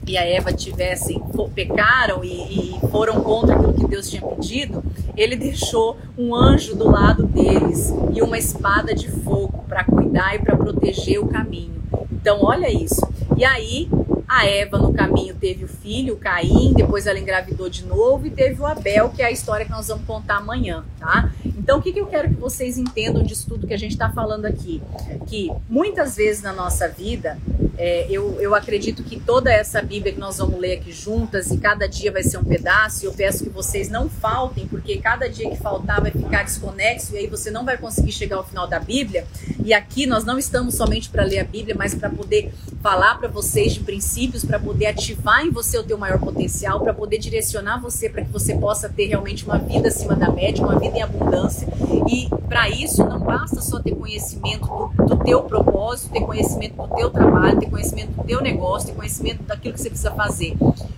e 0.07 0.17
a 0.17 0.25
Eva 0.25 0.53
tivessem 0.53 1.21
pecaram 1.55 2.23
e, 2.23 2.77
e, 2.77 2.81
foram 2.91 3.21
contra 3.23 3.57
aquilo 3.57 3.75
que 3.75 3.89
Deus 3.89 4.09
tinha 4.09 4.23
pedido, 4.23 4.85
ele 5.17 5.35
deixou 5.35 5.97
um 6.17 6.35
anjo 6.35 6.77
do 6.77 6.89
lado 6.89 7.25
deles 7.25 7.93
e 8.15 8.23
uma 8.23 8.39
espada 8.39 8.95
de 8.95 9.11
fogo 9.11 9.65
para 9.67 9.85
cuidar 9.85 10.37
e 10.37 10.39
para 10.39 10.57
proteger 10.57 11.19
o 11.19 11.27
caminho. 11.27 11.83
Então, 12.13 12.39
olha 12.43 12.71
isso. 12.71 13.07
E 13.37 13.45
aí, 13.45 13.89
a 14.37 14.47
Eva 14.47 14.77
no 14.77 14.93
caminho 14.93 15.35
teve 15.35 15.65
o 15.65 15.69
filho, 15.69 16.15
o 16.15 16.17
Caim, 16.19 16.75
depois 16.75 17.07
ela 17.07 17.19
engravidou 17.19 17.71
de 17.71 17.87
novo 17.87 18.27
e 18.27 18.31
teve 18.31 18.61
o 18.61 18.67
Abel, 18.67 19.09
que 19.09 19.23
é 19.23 19.27
a 19.27 19.31
história 19.31 19.65
que 19.65 19.73
nós 19.73 19.89
vamos 19.89 20.05
contar 20.05 20.37
amanhã, 20.37 20.85
tá? 20.99 21.33
Então, 21.45 21.79
o 21.79 21.83
que, 21.83 21.91
que 21.91 22.01
eu 22.01 22.07
quero 22.07 22.29
que 22.29 22.35
vocês 22.35 22.77
entendam 22.77 23.23
disso 23.23 23.47
tudo 23.49 23.67
que 23.67 23.73
a 23.73 23.79
gente 23.79 23.93
está 23.93 24.11
falando 24.11 24.45
aqui? 24.45 24.83
Que 25.27 25.51
muitas 25.69 26.17
vezes 26.17 26.43
na 26.43 26.53
nossa 26.53 26.87
vida, 26.87 27.39
é, 27.79 28.07
eu, 28.11 28.41
eu 28.41 28.55
acredito 28.55 29.03
que 29.03 29.19
toda 29.19 29.53
essa 29.53 29.83
Bíblia 29.83 30.13
que 30.13 30.19
nós 30.21 30.39
vamos 30.39 30.59
ler 30.59 30.79
aqui 30.79 30.93
juntas 30.93 31.51
e 31.51 31.59
cada 31.59 31.87
dia 31.87 32.11
vai 32.11 32.23
ser 32.23 32.39
um 32.39 32.45
pedaço, 32.45 33.05
e 33.05 33.07
eu 33.07 33.13
peço 33.13 33.45
que 33.45 33.51
vocês 33.51 33.89
não 33.89 34.09
faltem, 34.09 34.67
porque 34.67 34.97
cada 34.99 35.29
dia 35.29 35.51
que 35.51 35.57
faltar 35.57 36.01
vai 36.01 36.11
ficar 36.11 36.45
desconexo 36.45 37.15
e 37.15 37.19
aí 37.19 37.27
você 37.27 37.51
não 37.51 37.65
vai 37.65 37.77
conseguir 37.77 38.13
chegar 38.13 38.37
ao 38.37 38.45
final 38.45 38.67
da 38.67 38.79
Bíblia. 38.79 39.27
E 39.65 39.75
aqui 39.75 40.07
nós 40.07 40.25
não 40.25 40.39
estamos 40.39 40.75
somente 40.75 41.09
para 41.09 41.25
ler 41.25 41.41
a 41.41 41.45
Bíblia, 41.45 41.75
mas 41.77 41.95
para 41.95 42.09
poder 42.09 42.53
falar 42.83 43.17
para 43.17 43.29
vocês 43.29 43.75
de 43.75 43.81
princípios, 43.81 44.45
para 44.45 44.59
poder 44.59 44.87
ativar 44.87 45.45
em 45.45 45.51
você 45.51 45.79
o 45.79 45.83
teu 45.83 45.99
maior 45.99 46.19
potencial, 46.19 46.81
para 46.81 46.95
poder 46.95 47.19
direcionar 47.19 47.81
você 47.81 48.09
para 48.09 48.23
que 48.23 48.31
você 48.31 48.55
possa 48.55 48.89
ter 48.89 49.07
realmente 49.07 49.45
uma 49.45 49.59
vida 49.59 49.89
acima 49.89 50.15
da 50.15 50.31
média, 50.31 50.65
uma 50.65 50.79
vida 50.79 50.97
em 50.97 51.03
abundância. 51.03 51.67
E 52.09 52.29
para 52.49 52.69
isso 52.69 53.05
não 53.05 53.19
basta 53.19 53.61
só 53.61 53.81
ter 53.81 53.95
conhecimento 53.95 54.67
do, 54.67 55.05
do 55.05 55.17
teu 55.25 55.43
propósito, 55.43 56.13
ter 56.13 56.21
conhecimento 56.21 56.77
do 56.77 56.89
teu 56.95 57.11
trabalho, 57.11 57.56
ter 57.59 57.71
conhecimento 57.71 58.13
do 58.13 58.25
teu 58.25 58.41
negócio, 58.41 58.89
ter 58.89 58.95
conhecimento 58.95 59.43
daquilo 59.43 59.75
que 59.75 59.81
você 59.81 59.89
precisa 59.89 60.11
fazer. 60.13 60.57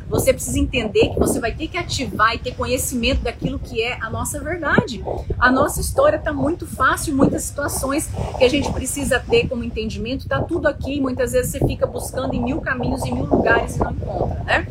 Você 0.08 0.32
precisa 0.32 0.58
entender 0.58 1.10
que 1.10 1.18
você 1.18 1.38
vai 1.38 1.52
ter 1.52 1.68
que 1.68 1.76
ativar 1.76 2.34
e 2.34 2.38
ter 2.38 2.54
conhecimento 2.54 3.20
daquilo 3.20 3.58
que 3.58 3.82
é 3.82 3.98
a 4.00 4.08
nossa 4.08 4.40
verdade. 4.40 5.04
A 5.38 5.50
nossa 5.50 5.80
história 5.80 6.16
está 6.16 6.32
muito 6.32 6.66
fácil, 6.66 7.14
muitas 7.14 7.42
situações 7.42 8.08
que 8.38 8.44
a 8.44 8.48
gente 8.48 8.72
precisa 8.72 9.20
ter 9.20 9.46
como 9.48 9.62
entendimento, 9.62 10.22
está 10.22 10.40
tudo 10.40 10.66
aqui. 10.66 11.00
Muitas 11.00 11.32
vezes 11.32 11.52
você 11.52 11.58
fica 11.66 11.86
buscando 11.86 12.34
em 12.34 12.42
mil 12.42 12.60
caminhos, 12.60 13.04
em 13.04 13.12
mil 13.12 13.26
lugares 13.26 13.76
e 13.76 13.78
não 13.80 13.92
encontra, 13.92 14.42
né? 14.44 14.66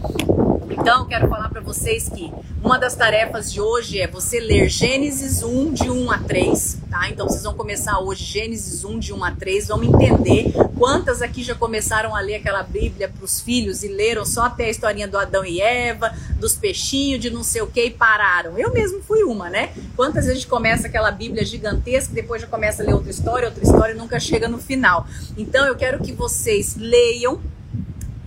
Então, 0.69 1.05
quero 1.05 1.29
falar 1.29 1.49
para 1.49 1.61
vocês 1.61 2.09
que 2.09 2.31
uma 2.61 2.77
das 2.77 2.93
tarefas 2.93 3.51
de 3.51 3.61
hoje 3.61 4.01
é 4.01 4.07
você 4.07 4.39
ler 4.39 4.67
Gênesis 4.67 5.41
1, 5.41 5.73
de 5.73 5.89
1 5.89 6.11
a 6.11 6.17
3, 6.17 6.77
tá? 6.89 7.09
Então, 7.09 7.27
vocês 7.27 7.43
vão 7.43 7.53
começar 7.53 7.99
hoje 7.99 8.25
Gênesis 8.25 8.83
1, 8.83 8.99
de 8.99 9.13
1 9.13 9.23
a 9.23 9.31
3, 9.31 9.67
vamos 9.69 9.87
entender 9.87 10.51
quantas 10.77 11.21
aqui 11.21 11.41
já 11.41 11.55
começaram 11.55 12.13
a 12.13 12.19
ler 12.19 12.35
aquela 12.35 12.63
Bíblia 12.63 13.07
para 13.07 13.23
os 13.23 13.39
filhos 13.39 13.81
e 13.81 13.87
leram 13.87 14.25
só 14.25 14.45
até 14.45 14.65
a 14.65 14.69
historinha 14.69 15.07
do 15.07 15.17
Adão 15.17 15.45
e 15.45 15.61
Eva, 15.61 16.13
dos 16.37 16.55
peixinhos, 16.55 17.21
de 17.21 17.29
não 17.29 17.43
sei 17.43 17.61
o 17.61 17.67
que 17.67 17.85
e 17.85 17.91
pararam. 17.91 18.57
Eu 18.57 18.73
mesmo 18.73 19.01
fui 19.01 19.23
uma, 19.23 19.49
né? 19.49 19.71
Quantas 19.95 20.25
vezes 20.25 20.31
a 20.31 20.35
gente 20.35 20.47
começa 20.47 20.87
aquela 20.87 21.11
Bíblia 21.11 21.45
gigantesca, 21.45 22.13
depois 22.13 22.41
já 22.41 22.47
começa 22.47 22.83
a 22.83 22.85
ler 22.85 22.93
outra 22.93 23.09
história, 23.09 23.47
outra 23.47 23.63
história 23.63 23.93
e 23.93 23.97
nunca 23.97 24.19
chega 24.19 24.49
no 24.49 24.57
final. 24.57 25.07
Então, 25.37 25.65
eu 25.65 25.75
quero 25.75 26.01
que 26.03 26.11
vocês 26.11 26.75
leiam 26.75 27.39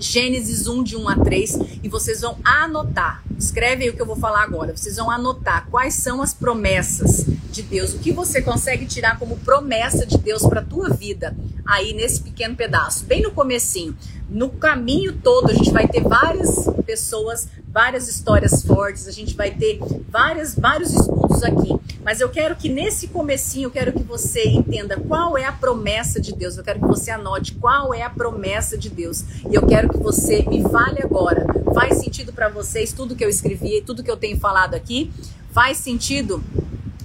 Gênesis 0.00 0.66
1, 0.66 0.82
de 0.82 0.96
1 0.96 1.08
a 1.08 1.16
3, 1.16 1.58
e 1.82 1.88
vocês 1.88 2.22
vão 2.22 2.38
anotar. 2.42 3.22
Escreve 3.38 3.84
aí 3.84 3.90
o 3.90 3.94
que 3.94 4.00
eu 4.00 4.06
vou 4.06 4.16
falar 4.16 4.42
agora. 4.42 4.74
Vocês 4.74 4.96
vão 4.96 5.10
anotar 5.10 5.68
quais 5.70 5.94
são 5.94 6.22
as 6.22 6.32
promessas 6.32 7.26
de 7.50 7.62
Deus, 7.62 7.92
o 7.92 7.98
que 7.98 8.12
você 8.12 8.40
consegue 8.40 8.86
tirar 8.86 9.18
como 9.18 9.36
promessa 9.38 10.06
de 10.06 10.16
Deus 10.16 10.42
para 10.46 10.60
a 10.60 10.64
tua 10.64 10.88
vida 10.88 11.36
aí 11.66 11.92
nesse 11.92 12.22
pequeno 12.22 12.56
pedaço, 12.56 13.04
bem 13.04 13.22
no 13.22 13.30
comecinho. 13.30 13.96
No 14.28 14.48
caminho 14.48 15.12
todo 15.12 15.50
a 15.50 15.54
gente 15.54 15.70
vai 15.70 15.86
ter 15.86 16.00
várias 16.00 16.66
pessoas, 16.86 17.48
várias 17.72 18.08
histórias 18.08 18.62
fortes, 18.62 19.06
a 19.06 19.12
gente 19.12 19.36
vai 19.36 19.50
ter 19.50 19.78
várias, 20.08 20.54
vários 20.54 20.92
estudos 20.92 21.42
aqui. 21.42 21.78
Mas 22.02 22.20
eu 22.20 22.28
quero 22.28 22.56
que 22.56 22.68
nesse 22.68 23.08
comecinho, 23.08 23.66
eu 23.66 23.70
quero 23.70 23.92
que 23.92 24.02
você 24.02 24.48
entenda 24.48 24.98
qual 24.98 25.36
é 25.38 25.44
a 25.44 25.52
promessa 25.52 26.20
de 26.20 26.34
Deus. 26.34 26.56
Eu 26.56 26.64
quero 26.64 26.80
que 26.80 26.86
você 26.86 27.10
anote 27.10 27.54
qual 27.54 27.94
é 27.94 28.02
a 28.02 28.10
promessa 28.10 28.76
de 28.76 28.88
Deus. 28.88 29.24
E 29.48 29.54
eu 29.54 29.66
quero 29.66 29.88
que 29.88 29.98
você 29.98 30.42
me 30.42 30.62
fale 30.62 31.02
agora. 31.02 31.46
Faz 31.74 31.98
sentido 31.98 32.32
para 32.32 32.48
vocês 32.48 32.92
tudo 32.92 33.14
que 33.14 33.24
eu 33.24 33.28
escrevi, 33.28 33.82
tudo 33.82 34.02
que 34.02 34.10
eu 34.10 34.16
tenho 34.16 34.38
falado 34.38 34.74
aqui? 34.74 35.12
Faz 35.52 35.76
sentido 35.76 36.42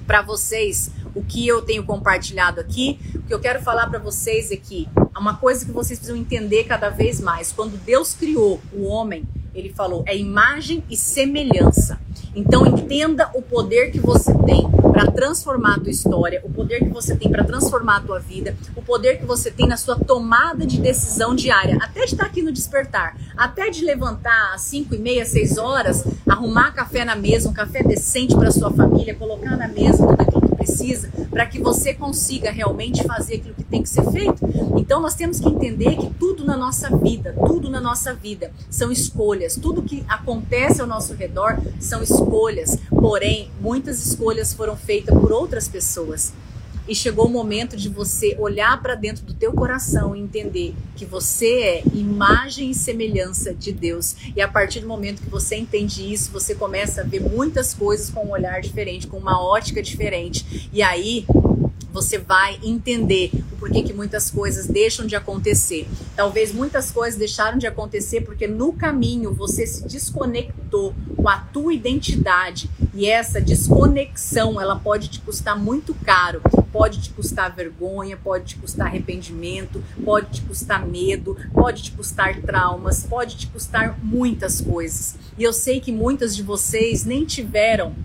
para 0.08 0.22
vocês 0.22 0.90
o 1.14 1.24
que 1.24 1.48
eu 1.48 1.62
tenho 1.62 1.84
compartilhado 1.84 2.60
aqui? 2.60 3.00
O 3.16 3.22
que 3.24 3.34
eu 3.34 3.40
quero 3.40 3.62
falar 3.62 3.88
para 3.90 4.00
vocês 4.00 4.52
é 4.52 4.58
que 4.58 4.88
uma 5.18 5.38
coisa 5.38 5.66
que 5.66 5.72
vocês 5.72 5.98
precisam 5.98 6.20
entender 6.20 6.66
cada 6.66 6.90
vez 6.90 7.20
mais, 7.22 7.52
quando 7.52 7.78
Deus 7.78 8.14
criou 8.14 8.60
o 8.74 8.84
homem, 8.84 9.26
ele 9.56 9.74
falou, 9.74 10.04
é 10.06 10.16
imagem 10.16 10.84
e 10.90 10.98
semelhança. 10.98 12.00
Então 12.36 12.66
entenda 12.68 13.32
o 13.34 13.42
poder 13.42 13.92
que 13.92 14.00
você 14.00 14.34
tem 14.46 14.70
para 14.92 15.10
transformar 15.10 15.76
a 15.76 15.80
tua 15.80 15.90
história, 15.90 16.42
o 16.44 16.50
poder 16.50 16.80
que 16.80 16.90
você 16.90 17.16
tem 17.16 17.32
para 17.32 17.44
transformar 17.46 17.98
a 17.98 18.02
tua 18.02 18.20
vida, 18.20 18.56
o 18.76 18.82
poder 18.82 19.18
que 19.18 19.26
você 19.26 19.50
tem 19.50 19.68
na 19.68 19.78
sua 19.78 19.96
tomada 19.98 20.66
de 20.66 20.80
decisão 20.80 21.34
diária, 21.34 21.78
até 21.82 22.02
de 22.02 22.14
estar 22.14 22.26
aqui 22.26 22.42
no 22.42 22.52
despertar, 22.52 23.18
até 23.38 23.70
de 23.70 23.86
levantar 23.86 24.54
às 24.54 24.62
5 24.62 24.96
e 24.96 24.98
meia, 24.98 25.26
6 25.26 25.58
horas, 25.58 26.06
arrumar 26.28 26.74
café 26.74 27.06
na 27.06 27.16
mesa, 27.16 27.50
um 27.50 27.54
café 27.54 27.82
decente 27.84 28.36
para 28.36 28.52
sua 28.52 28.72
família, 28.72 29.16
colocar 29.16 29.56
na 29.56 29.68
mesa 29.68 30.06
tudo 30.06 30.22
aquilo 30.22 30.50
que 30.50 30.56
precisa 30.56 31.10
para 31.36 31.46
que 31.46 31.60
você 31.60 31.94
consiga 31.94 32.50
realmente 32.50 33.04
fazer 33.04 33.36
aquilo 33.36 33.56
que 33.56 33.64
tem 33.66 33.84
que 33.84 33.90
ser 33.90 34.10
feito. 34.10 34.40
Então 34.78 35.02
nós 35.02 35.16
temos 35.16 35.38
que 35.38 35.50
entender 35.50 35.98
que 35.98 36.10
tudo 36.12 36.46
na 36.46 36.56
nossa 36.56 36.96
vida, 36.96 37.36
tudo 37.46 37.70
na 37.70 37.82
nossa 37.82 38.14
vida 38.14 38.54
são 38.70 38.90
escolhas, 38.90 39.58
tudo 39.58 39.84
que 39.84 40.06
acontece 40.08 40.80
ao 40.80 40.88
nosso 40.88 41.14
redor 41.14 41.60
são 41.78 42.02
escolhas. 42.02 42.78
Porém, 42.90 43.52
muitas 43.60 44.06
escolhas 44.06 44.54
foram 44.54 44.78
feitas 44.78 45.14
por 45.14 45.34
outras 45.34 45.68
pessoas. 45.68 46.32
E 46.88 46.96
chegou 46.96 47.26
o 47.26 47.30
momento 47.30 47.76
de 47.76 47.90
você 47.90 48.36
olhar 48.40 48.82
para 48.82 48.96
dentro 48.96 49.26
do 49.26 49.34
teu 49.34 49.54
coração 49.54 50.16
e 50.16 50.20
entender 50.20 50.74
que 50.96 51.06
você 51.06 51.48
é 51.62 51.84
imagem 51.94 52.72
e 52.72 52.76
semelhança 52.76 53.54
de 53.54 53.72
Deus. 53.72 54.16
E 54.36 54.42
a 54.42 54.48
partir 54.48 54.82
do 54.82 54.88
momento 54.88 55.22
que 55.22 55.30
você 55.30 55.56
entende 55.56 56.12
isso, 56.12 56.32
você 56.32 56.54
começa 56.54 57.02
a 57.02 57.04
ver 57.04 57.22
muitas 57.22 57.74
coisas 57.74 58.10
com 58.10 58.26
um 58.26 58.32
olhar 58.32 58.62
diferente, 58.62 59.08
com 59.08 59.18
uma 59.18 59.42
ótica 59.42 59.82
diferente. 59.82 60.70
E 60.72 60.82
aí 60.82 61.26
você 61.96 62.18
vai 62.18 62.60
entender 62.62 63.32
o 63.54 63.56
porquê 63.56 63.82
que 63.82 63.94
muitas 63.94 64.30
coisas 64.30 64.68
deixam 64.68 65.08
de 65.08 65.16
acontecer. 65.16 65.88
Talvez 66.14 66.54
muitas 66.54 66.92
coisas 66.92 67.18
deixaram 67.18 67.58
de 67.58 67.66
acontecer 67.66 68.20
porque 68.22 68.48
no 68.48 68.74
caminho 68.74 69.34
você 69.34 69.66
se 69.66 69.88
desconectou 69.88 70.94
com 71.16 71.30
a 71.30 71.38
tua 71.38 71.74
identidade 71.74 72.70
e 72.94 73.06
essa 73.06 73.40
desconexão, 73.40 74.60
ela 74.60 74.76
pode 74.78 75.08
te 75.08 75.22
custar 75.22 75.58
muito 75.58 75.94
caro. 75.94 76.42
Pode 76.70 77.02
te 77.02 77.10
custar 77.12 77.56
vergonha, 77.56 78.18
pode 78.18 78.46
te 78.46 78.56
custar 78.58 78.88
arrependimento, 78.88 79.82
pode 80.04 80.32
te 80.32 80.42
custar 80.42 80.86
medo, 80.86 81.38
pode 81.54 81.84
te 81.84 81.92
custar 81.92 82.42
traumas, 82.42 83.04
pode 83.04 83.38
te 83.38 83.48
custar 83.48 83.98
muitas 84.04 84.60
coisas. 84.60 85.16
E 85.38 85.44
eu 85.44 85.54
sei 85.54 85.80
que 85.80 85.94
muitas 85.94 86.36
de 86.36 86.44
vocês 86.44 87.06
nem 87.06 87.24
tiveram 87.24 87.96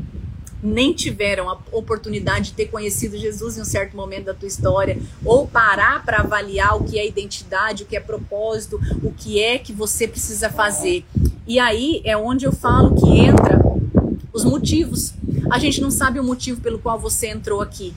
nem 0.63 0.93
tiveram 0.93 1.49
a 1.49 1.59
oportunidade 1.73 2.51
de 2.51 2.53
ter 2.53 2.67
conhecido 2.67 3.17
Jesus 3.17 3.57
em 3.57 3.63
um 3.63 3.65
certo 3.65 3.97
momento 3.97 4.27
da 4.27 4.35
tua 4.35 4.49
história, 4.49 4.99
ou 5.25 5.47
parar 5.47 6.05
para 6.05 6.19
avaliar 6.19 6.77
o 6.77 6.85
que 6.85 6.99
é 6.99 7.07
identidade, 7.07 7.83
o 7.83 7.87
que 7.87 7.97
é 7.97 8.01
propósito, 8.01 8.81
o 9.03 9.13
que 9.13 9.43
é 9.43 9.59
que 9.59 9.73
você 9.73 10.07
precisa 10.07 10.51
fazer. 10.51 11.05
E 11.47 11.59
aí 11.59 12.01
é 12.05 12.17
onde 12.17 12.45
eu 12.45 12.53
falo 12.53 12.95
que 12.95 13.19
entra 13.19 13.59
os 14.33 14.45
motivos. 14.45 15.15
A 15.51 15.59
gente 15.59 15.81
não 15.81 15.91
sabe 15.91 16.21
o 16.21 16.25
motivo 16.25 16.61
pelo 16.61 16.79
qual 16.79 16.99
você 16.99 17.29
entrou 17.29 17.61
aqui 17.61 17.95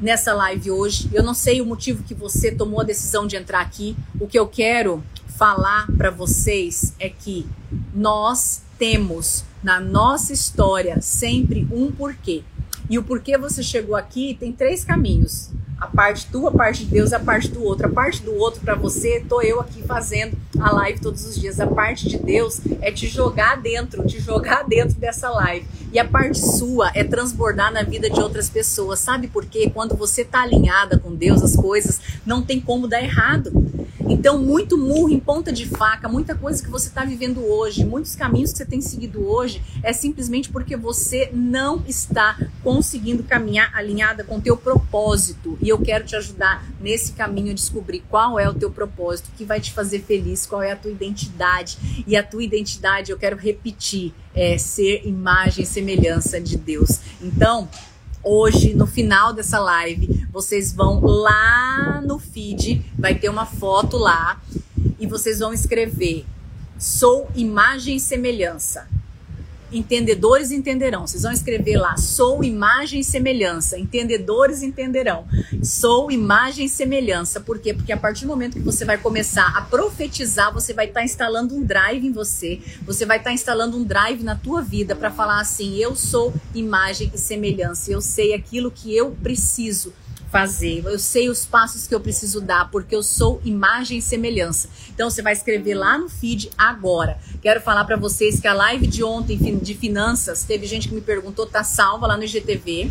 nessa 0.00 0.32
live 0.32 0.70
hoje. 0.70 1.08
Eu 1.12 1.22
não 1.22 1.34
sei 1.34 1.60
o 1.60 1.66
motivo 1.66 2.02
que 2.02 2.14
você 2.14 2.50
tomou 2.50 2.80
a 2.80 2.84
decisão 2.84 3.26
de 3.26 3.36
entrar 3.36 3.60
aqui. 3.60 3.94
O 4.18 4.26
que 4.26 4.38
eu 4.38 4.46
quero 4.46 5.02
falar 5.36 5.86
para 5.96 6.10
vocês 6.10 6.94
é 6.98 7.08
que 7.08 7.46
nós 7.94 8.62
temos 8.78 9.44
na 9.62 9.80
nossa 9.80 10.32
história 10.32 11.00
sempre 11.00 11.66
um 11.70 11.90
porquê. 11.90 12.42
E 12.88 12.98
o 12.98 13.02
porquê 13.02 13.38
você 13.38 13.62
chegou 13.62 13.94
aqui 13.94 14.36
tem 14.38 14.52
três 14.52 14.84
caminhos. 14.84 15.50
A 15.80 15.86
parte 15.86 16.26
tua, 16.26 16.50
a 16.50 16.52
parte 16.52 16.84
de 16.84 16.90
Deus, 16.90 17.12
a 17.12 17.18
parte 17.18 17.48
do 17.48 17.64
outro. 17.64 17.86
A 17.86 17.90
parte 17.90 18.22
do 18.22 18.34
outro 18.34 18.60
para 18.60 18.74
você, 18.74 19.24
tô 19.26 19.40
eu 19.40 19.60
aqui 19.60 19.82
fazendo 19.82 20.36
a 20.58 20.70
live 20.72 21.00
todos 21.00 21.24
os 21.24 21.40
dias. 21.40 21.58
A 21.58 21.66
parte 21.66 22.08
de 22.08 22.18
Deus 22.18 22.60
é 22.82 22.92
te 22.92 23.06
jogar 23.06 23.56
dentro, 23.56 24.06
te 24.06 24.20
jogar 24.20 24.64
dentro 24.64 24.98
dessa 24.98 25.30
live. 25.30 25.66
E 25.92 25.98
a 25.98 26.04
parte 26.04 26.38
sua 26.38 26.90
é 26.94 27.02
transbordar 27.02 27.72
na 27.72 27.82
vida 27.82 28.10
de 28.10 28.20
outras 28.20 28.50
pessoas. 28.50 28.98
Sabe 28.98 29.28
por 29.28 29.46
quê? 29.46 29.70
Quando 29.72 29.96
você 29.96 30.22
tá 30.22 30.42
alinhada 30.42 30.98
com 30.98 31.14
Deus, 31.14 31.42
as 31.42 31.56
coisas 31.56 31.98
não 32.26 32.42
tem 32.42 32.60
como 32.60 32.86
dar 32.86 33.02
errado. 33.02 33.50
Então, 34.00 34.38
muito 34.38 34.76
murro 34.76 35.10
em 35.10 35.20
ponta 35.20 35.52
de 35.52 35.66
faca, 35.66 36.08
muita 36.08 36.34
coisa 36.34 36.62
que 36.62 36.70
você 36.70 36.88
está 36.88 37.04
vivendo 37.04 37.44
hoje, 37.44 37.84
muitos 37.84 38.14
caminhos 38.14 38.52
que 38.52 38.58
você 38.58 38.66
tem 38.66 38.80
seguido 38.80 39.26
hoje, 39.26 39.62
é 39.82 39.92
simplesmente 39.92 40.50
porque 40.50 40.76
você 40.76 41.30
não 41.32 41.82
está 41.86 42.38
conseguindo 42.62 43.22
caminhar 43.22 43.70
alinhada 43.74 44.24
com 44.24 44.36
o 44.36 44.40
teu 44.40 44.56
propósito. 44.56 45.58
E 45.60 45.68
eu 45.68 45.78
quero 45.78 46.04
te 46.04 46.16
ajudar 46.16 46.64
nesse 46.80 47.12
caminho 47.12 47.50
a 47.52 47.54
descobrir 47.54 48.02
qual 48.08 48.38
é 48.38 48.48
o 48.48 48.54
teu 48.54 48.70
propósito, 48.70 49.30
que 49.36 49.44
vai 49.44 49.60
te 49.60 49.72
fazer 49.72 50.00
feliz, 50.00 50.46
qual 50.46 50.62
é 50.62 50.72
a 50.72 50.76
tua 50.76 50.90
identidade. 50.90 51.78
E 52.06 52.16
a 52.16 52.22
tua 52.22 52.42
identidade, 52.42 53.10
eu 53.10 53.18
quero 53.18 53.36
repetir, 53.36 54.12
é 54.34 54.58
ser 54.58 55.06
imagem 55.06 55.64
e 55.64 55.66
semelhança 55.66 56.40
de 56.40 56.56
Deus. 56.56 57.00
Então, 57.20 57.68
hoje, 58.22 58.74
no 58.74 58.86
final 58.86 59.32
dessa 59.32 59.58
live, 59.58 60.26
vocês 60.32 60.72
vão 60.72 61.00
lá 61.00 62.00
no 62.04 62.18
feed, 62.18 62.84
vai 62.98 63.14
ter 63.14 63.28
uma 63.28 63.46
foto 63.46 63.96
lá, 63.96 64.40
e 64.98 65.06
vocês 65.06 65.38
vão 65.38 65.52
escrever: 65.52 66.24
Sou 66.78 67.28
imagem 67.34 67.96
e 67.96 68.00
semelhança. 68.00 68.88
Entendedores 69.72 70.50
entenderão. 70.50 71.06
Vocês 71.06 71.22
vão 71.22 71.32
escrever 71.32 71.76
lá: 71.76 71.96
sou 71.96 72.42
imagem 72.42 73.00
e 73.00 73.04
semelhança. 73.04 73.78
Entendedores 73.78 74.62
entenderão. 74.62 75.26
Sou 75.62 76.10
imagem 76.10 76.66
e 76.66 76.68
semelhança. 76.68 77.40
Por 77.40 77.58
quê? 77.58 77.72
Porque 77.72 77.92
a 77.92 77.96
partir 77.96 78.22
do 78.22 78.28
momento 78.28 78.54
que 78.54 78.60
você 78.60 78.84
vai 78.84 78.98
começar 78.98 79.56
a 79.56 79.62
profetizar, 79.62 80.52
você 80.52 80.72
vai 80.72 80.86
estar 80.86 81.00
tá 81.00 81.04
instalando 81.04 81.54
um 81.54 81.62
drive 81.62 82.06
em 82.06 82.12
você. 82.12 82.60
Você 82.82 83.06
vai 83.06 83.18
estar 83.18 83.30
tá 83.30 83.34
instalando 83.34 83.76
um 83.76 83.84
drive 83.84 84.22
na 84.22 84.34
tua 84.34 84.62
vida 84.62 84.96
para 84.96 85.10
falar 85.10 85.40
assim: 85.40 85.76
eu 85.76 85.94
sou 85.94 86.34
imagem 86.54 87.10
e 87.14 87.18
semelhança. 87.18 87.92
Eu 87.92 88.00
sei 88.00 88.34
aquilo 88.34 88.70
que 88.70 88.94
eu 88.94 89.12
preciso 89.22 89.92
fazer. 90.30 90.82
Eu 90.84 90.98
sei 90.98 91.28
os 91.28 91.44
passos 91.44 91.86
que 91.86 91.94
eu 91.94 92.00
preciso 92.00 92.40
dar, 92.40 92.70
porque 92.70 92.94
eu 92.94 93.02
sou 93.02 93.40
imagem 93.44 93.98
e 93.98 94.02
semelhança. 94.02 94.68
Então 94.94 95.10
você 95.10 95.22
vai 95.22 95.32
escrever 95.32 95.74
lá 95.74 95.98
no 95.98 96.08
feed 96.08 96.50
agora. 96.56 97.18
Quero 97.42 97.60
falar 97.60 97.84
para 97.84 97.96
vocês 97.96 98.40
que 98.40 98.46
a 98.46 98.54
live 98.54 98.86
de 98.86 99.02
ontem 99.02 99.36
de 99.36 99.74
finanças, 99.74 100.44
teve 100.44 100.66
gente 100.66 100.88
que 100.88 100.94
me 100.94 101.00
perguntou, 101.00 101.46
tá 101.46 101.64
salva 101.64 102.06
lá 102.06 102.16
no 102.16 102.24
IGTV. 102.24 102.90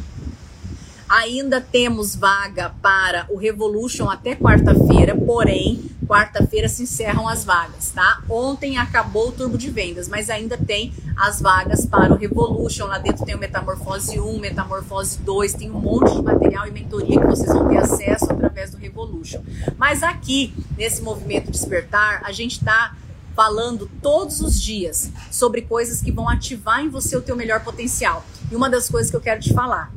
Ainda 1.10 1.60
temos 1.60 2.16
vaga 2.16 2.70
para 2.84 3.26
o 3.30 3.36
Revolution 3.36 4.08
até 4.08 4.36
quarta-feira, 4.36 5.16
porém, 5.16 5.90
quarta-feira 6.08 6.70
se 6.70 6.84
encerram 6.84 7.28
as 7.28 7.44
vagas, 7.44 7.90
tá? 7.90 8.22
Ontem 8.30 8.78
acabou 8.78 9.30
o 9.30 9.32
turbo 9.32 9.58
de 9.58 9.72
vendas, 9.72 10.08
mas 10.08 10.30
ainda 10.30 10.56
tem 10.56 10.94
as 11.18 11.42
vagas 11.42 11.84
para 11.84 12.14
o 12.14 12.16
Revolution. 12.16 12.86
Lá 12.86 13.00
dentro 13.00 13.26
tem 13.26 13.34
o 13.34 13.40
Metamorfose 13.40 14.20
1, 14.20 14.40
Metamorfose 14.40 15.18
2, 15.22 15.56
tem 15.56 15.72
um 15.72 15.80
monte 15.80 16.14
de 16.14 16.22
material 16.22 16.68
e 16.68 16.72
mentoria 16.72 17.20
que 17.20 17.26
vocês 17.26 17.52
vão 17.52 17.68
ter 17.68 17.78
acesso 17.78 18.26
através 18.32 18.70
do 18.70 18.78
Revolution. 18.78 19.42
Mas 19.80 20.04
aqui, 20.04 20.54
nesse 20.78 21.02
movimento 21.02 21.50
Despertar, 21.50 22.22
a 22.24 22.32
gente 22.32 22.52
está 22.52 22.96
falando 23.36 23.90
todos 24.00 24.42
os 24.42 24.62
dias 24.62 25.10
sobre 25.32 25.64
coisas 25.64 26.02
que 26.02 26.12
vão 26.12 26.30
ativar 26.30 26.82
em 26.82 26.90
você 26.90 27.18
o 27.18 27.22
teu 27.22 27.36
melhor 27.36 27.64
potencial. 27.64 28.24
E 28.52 28.56
uma 28.56 28.70
das 28.70 28.88
coisas 28.88 29.10
que 29.10 29.18
eu 29.18 29.22
quero 29.22 29.40
te 29.42 29.54
falar, 29.54 29.92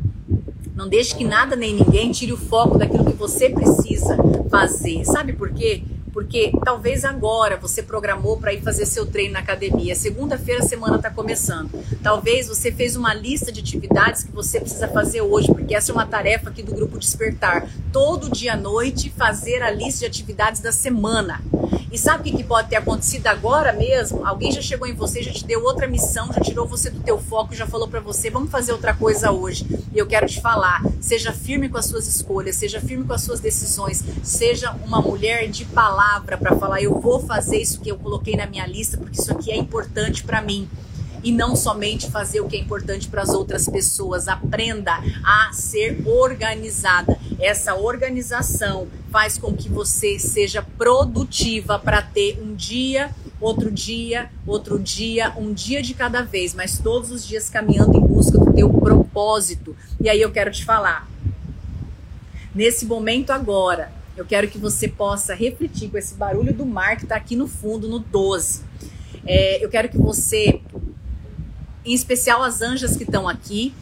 não 0.74 0.88
deixe 0.88 1.14
que 1.14 1.24
nada 1.24 1.54
nem 1.54 1.74
ninguém 1.74 2.10
tire 2.12 2.32
o 2.32 2.36
foco 2.36 2.78
daquilo 2.78 3.04
que 3.04 3.16
você 3.16 3.50
precisa 3.50 4.16
fazer. 4.50 5.04
Sabe 5.04 5.32
por 5.32 5.50
quê? 5.52 5.82
Porque 6.12 6.52
talvez 6.64 7.04
agora 7.04 7.56
você 7.56 7.82
programou 7.82 8.36
para 8.36 8.52
ir 8.52 8.60
fazer 8.62 8.84
seu 8.84 9.06
treino 9.06 9.32
na 9.32 9.40
academia. 9.40 9.94
Segunda-feira 9.94 10.62
a 10.62 10.66
semana 10.66 10.96
está 10.96 11.08
começando. 11.08 11.70
Talvez 12.02 12.48
você 12.48 12.70
fez 12.70 12.96
uma 12.96 13.14
lista 13.14 13.50
de 13.50 13.60
atividades 13.60 14.22
que 14.22 14.32
você 14.32 14.60
precisa 14.60 14.88
fazer 14.88 15.22
hoje, 15.22 15.48
porque 15.48 15.74
essa 15.74 15.90
é 15.90 15.94
uma 15.94 16.06
tarefa 16.06 16.50
aqui 16.50 16.62
do 16.62 16.74
grupo 16.74 16.98
Despertar. 16.98 17.66
Todo 17.90 18.30
dia 18.30 18.52
à 18.52 18.56
noite 18.56 19.10
fazer 19.16 19.62
a 19.62 19.70
lista 19.70 20.00
de 20.00 20.06
atividades 20.06 20.60
da 20.60 20.72
semana. 20.72 21.40
E 21.90 21.98
sabe 21.98 22.30
o 22.30 22.36
que 22.36 22.44
pode 22.44 22.68
ter 22.68 22.76
acontecido 22.76 23.26
agora 23.26 23.72
mesmo? 23.72 24.26
Alguém 24.26 24.50
já 24.52 24.62
chegou 24.62 24.86
em 24.86 24.94
você, 24.94 25.22
já 25.22 25.32
te 25.32 25.44
deu 25.44 25.62
outra 25.62 25.86
missão, 25.86 26.32
já 26.32 26.40
tirou 26.40 26.66
você 26.66 26.90
do 26.90 27.00
teu 27.00 27.18
foco, 27.18 27.54
já 27.54 27.66
falou 27.66 27.88
para 27.88 28.00
você, 28.00 28.30
vamos 28.30 28.50
fazer 28.50 28.72
outra 28.72 28.94
coisa 28.94 29.30
hoje. 29.30 29.66
E 29.92 29.98
eu 29.98 30.06
quero 30.06 30.26
te 30.26 30.40
falar, 30.40 30.82
seja 31.00 31.32
firme 31.32 31.68
com 31.68 31.78
as 31.78 31.86
suas 31.86 32.06
escolhas, 32.06 32.56
seja 32.56 32.80
firme 32.80 33.04
com 33.04 33.12
as 33.12 33.22
suas 33.22 33.40
decisões, 33.40 34.02
seja 34.22 34.72
uma 34.86 35.00
mulher 35.00 35.48
de 35.48 35.64
palavra 35.66 36.36
para 36.36 36.56
falar, 36.56 36.80
eu 36.80 37.00
vou 37.00 37.20
fazer 37.20 37.58
isso 37.58 37.80
que 37.80 37.90
eu 37.90 37.98
coloquei 37.98 38.36
na 38.36 38.46
minha 38.46 38.66
lista, 38.66 38.96
porque 38.96 39.20
isso 39.20 39.32
aqui 39.32 39.50
é 39.50 39.56
importante 39.56 40.24
para 40.24 40.40
mim 40.40 40.68
e 41.22 41.30
não 41.32 41.54
somente 41.54 42.10
fazer 42.10 42.40
o 42.40 42.48
que 42.48 42.56
é 42.56 42.60
importante 42.60 43.08
para 43.08 43.22
as 43.22 43.30
outras 43.30 43.68
pessoas. 43.68 44.28
Aprenda 44.28 44.92
a 45.24 45.52
ser 45.52 46.02
organizada. 46.06 47.18
Essa 47.38 47.74
organização 47.74 48.88
faz 49.10 49.36
com 49.36 49.54
que 49.54 49.68
você 49.68 50.18
seja 50.18 50.62
produtiva 50.76 51.78
para 51.78 52.00
ter 52.02 52.40
um 52.42 52.54
dia, 52.54 53.10
outro 53.40 53.70
dia, 53.70 54.30
outro 54.46 54.78
dia, 54.78 55.32
um 55.36 55.52
dia 55.52 55.82
de 55.82 55.94
cada 55.94 56.22
vez, 56.22 56.54
mas 56.54 56.78
todos 56.78 57.10
os 57.10 57.26
dias 57.26 57.48
caminhando 57.50 57.96
em 57.96 58.00
busca 58.00 58.38
do 58.38 58.52
teu 58.52 58.70
propósito. 58.70 59.76
E 60.00 60.08
aí 60.08 60.20
eu 60.20 60.30
quero 60.30 60.50
te 60.50 60.64
falar, 60.64 61.08
nesse 62.54 62.86
momento 62.86 63.30
agora, 63.30 63.92
eu 64.16 64.24
quero 64.24 64.48
que 64.48 64.58
você 64.58 64.88
possa 64.88 65.34
refletir 65.34 65.90
com 65.90 65.96
esse 65.96 66.14
barulho 66.14 66.52
do 66.52 66.66
mar 66.66 66.96
que 66.96 67.04
está 67.04 67.16
aqui 67.16 67.34
no 67.34 67.48
fundo, 67.48 67.88
no 67.88 67.98
12. 67.98 68.62
É, 69.24 69.64
eu 69.64 69.68
quero 69.68 69.88
que 69.88 69.98
você 69.98 70.60
em 71.84 71.94
especial 71.94 72.42
as 72.42 72.62
anjas 72.62 72.96
que 72.96 73.04
estão 73.04 73.28
aqui, 73.28 73.74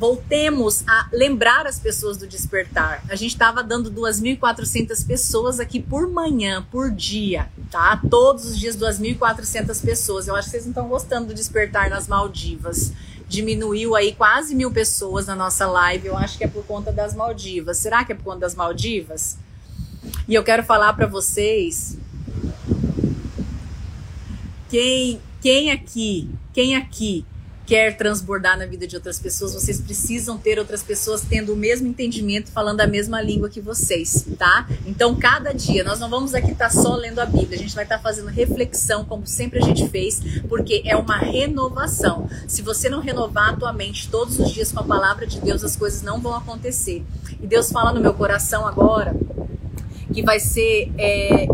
voltemos 0.00 0.82
a 0.88 1.08
lembrar 1.12 1.66
as 1.66 1.78
pessoas 1.78 2.16
do 2.16 2.26
despertar. 2.26 3.04
A 3.10 3.14
gente 3.14 3.32
estava 3.32 3.62
dando 3.62 3.90
2.400 3.92 5.06
pessoas 5.06 5.60
aqui 5.60 5.78
por 5.78 6.08
manhã, 6.08 6.66
por 6.70 6.90
dia, 6.90 7.50
tá? 7.70 8.00
Todos 8.08 8.46
os 8.46 8.58
dias 8.58 8.78
2.400 8.78 9.84
pessoas. 9.84 10.26
Eu 10.26 10.34
acho 10.34 10.46
que 10.46 10.52
vocês 10.52 10.64
não 10.64 10.70
estão 10.70 10.88
gostando 10.88 11.26
do 11.26 11.34
despertar 11.34 11.90
nas 11.90 12.08
Maldivas. 12.08 12.92
Diminuiu 13.28 13.94
aí 13.94 14.14
quase 14.14 14.54
mil 14.54 14.70
pessoas 14.70 15.26
na 15.26 15.36
nossa 15.36 15.66
live. 15.66 16.06
Eu 16.06 16.16
acho 16.16 16.38
que 16.38 16.44
é 16.44 16.48
por 16.48 16.64
conta 16.64 16.90
das 16.90 17.14
Maldivas. 17.14 17.76
Será 17.76 18.02
que 18.02 18.12
é 18.12 18.14
por 18.14 18.24
conta 18.24 18.40
das 18.40 18.54
Maldivas? 18.54 19.36
E 20.26 20.34
eu 20.34 20.42
quero 20.42 20.62
falar 20.64 20.94
para 20.94 21.06
vocês 21.06 21.98
quem 24.70 25.20
quem 25.42 25.70
aqui, 25.70 26.30
quem 26.54 26.74
aqui 26.74 27.24
quer 27.70 27.96
transbordar 27.96 28.58
na 28.58 28.66
vida 28.66 28.84
de 28.84 28.96
outras 28.96 29.20
pessoas, 29.20 29.54
vocês 29.54 29.80
precisam 29.80 30.36
ter 30.36 30.58
outras 30.58 30.82
pessoas 30.82 31.20
tendo 31.20 31.52
o 31.52 31.56
mesmo 31.56 31.86
entendimento, 31.86 32.50
falando 32.50 32.80
a 32.80 32.86
mesma 32.88 33.22
língua 33.22 33.48
que 33.48 33.60
vocês, 33.60 34.26
tá? 34.36 34.68
Então, 34.84 35.14
cada 35.14 35.52
dia, 35.52 35.84
nós 35.84 36.00
não 36.00 36.10
vamos 36.10 36.34
aqui 36.34 36.50
estar 36.50 36.68
tá 36.68 36.70
só 36.70 36.96
lendo 36.96 37.20
a 37.20 37.26
Bíblia, 37.26 37.56
a 37.56 37.62
gente 37.62 37.72
vai 37.72 37.84
estar 37.84 37.98
tá 37.98 38.02
fazendo 38.02 38.26
reflexão, 38.26 39.04
como 39.04 39.24
sempre 39.24 39.60
a 39.60 39.62
gente 39.62 39.88
fez, 39.88 40.20
porque 40.48 40.82
é 40.84 40.96
uma 40.96 41.16
renovação. 41.16 42.28
Se 42.48 42.60
você 42.60 42.88
não 42.88 43.00
renovar 43.00 43.50
a 43.50 43.56
tua 43.56 43.72
mente 43.72 44.10
todos 44.10 44.40
os 44.40 44.50
dias 44.50 44.72
com 44.72 44.80
a 44.80 44.84
palavra 44.84 45.24
de 45.24 45.40
Deus, 45.40 45.62
as 45.62 45.76
coisas 45.76 46.02
não 46.02 46.20
vão 46.20 46.34
acontecer. 46.34 47.04
E 47.40 47.46
Deus 47.46 47.70
fala 47.70 47.92
no 47.92 48.00
meu 48.00 48.14
coração 48.14 48.66
agora 48.66 49.14
que 50.12 50.24
vai 50.24 50.40
ser, 50.40 50.90
é, 50.98 51.46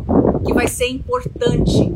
que 0.46 0.54
vai 0.54 0.66
ser 0.66 0.88
importante 0.88 1.92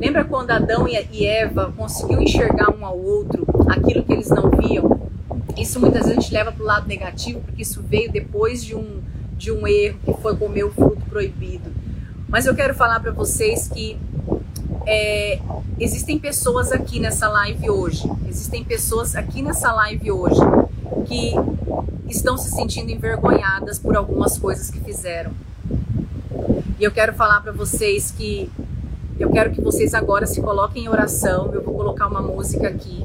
Lembra 0.00 0.24
quando 0.24 0.50
Adão 0.50 0.88
e 0.88 1.26
Eva 1.26 1.70
conseguiam 1.76 2.22
enxergar 2.22 2.74
um 2.74 2.86
ao 2.86 2.98
outro 2.98 3.46
aquilo 3.68 4.02
que 4.02 4.14
eles 4.14 4.30
não 4.30 4.50
viam? 4.50 5.10
Isso 5.58 5.78
muitas 5.78 6.04
vezes 6.04 6.16
a 6.16 6.20
gente 6.22 6.32
leva 6.32 6.50
para 6.50 6.62
o 6.62 6.66
lado 6.66 6.88
negativo, 6.88 7.40
porque 7.40 7.60
isso 7.60 7.82
veio 7.82 8.10
depois 8.10 8.64
de 8.64 8.74
um, 8.74 9.02
de 9.36 9.52
um 9.52 9.66
erro 9.66 9.98
que 10.02 10.14
foi 10.22 10.34
comer 10.36 10.64
o 10.64 10.70
fruto 10.70 11.02
proibido. 11.02 11.70
Mas 12.26 12.46
eu 12.46 12.54
quero 12.54 12.74
falar 12.74 12.98
para 13.00 13.12
vocês 13.12 13.68
que 13.68 13.98
é, 14.86 15.38
existem 15.78 16.18
pessoas 16.18 16.72
aqui 16.72 16.98
nessa 16.98 17.28
live 17.28 17.68
hoje, 17.68 18.10
existem 18.26 18.64
pessoas 18.64 19.14
aqui 19.14 19.42
nessa 19.42 19.70
live 19.70 20.10
hoje 20.10 20.40
que 21.06 21.34
estão 22.08 22.38
se 22.38 22.50
sentindo 22.50 22.90
envergonhadas 22.90 23.78
por 23.78 23.94
algumas 23.96 24.38
coisas 24.38 24.70
que 24.70 24.80
fizeram. 24.80 25.32
E 26.78 26.84
eu 26.84 26.90
quero 26.90 27.12
falar 27.12 27.42
para 27.42 27.52
vocês 27.52 28.10
que 28.10 28.50
eu 29.20 29.30
quero 29.30 29.50
que 29.50 29.60
vocês 29.60 29.92
agora 29.92 30.26
se 30.26 30.40
coloquem 30.40 30.84
em 30.84 30.88
oração. 30.88 31.52
Eu 31.52 31.62
vou 31.62 31.74
colocar 31.74 32.06
uma 32.06 32.22
música 32.22 32.68
aqui. 32.68 33.04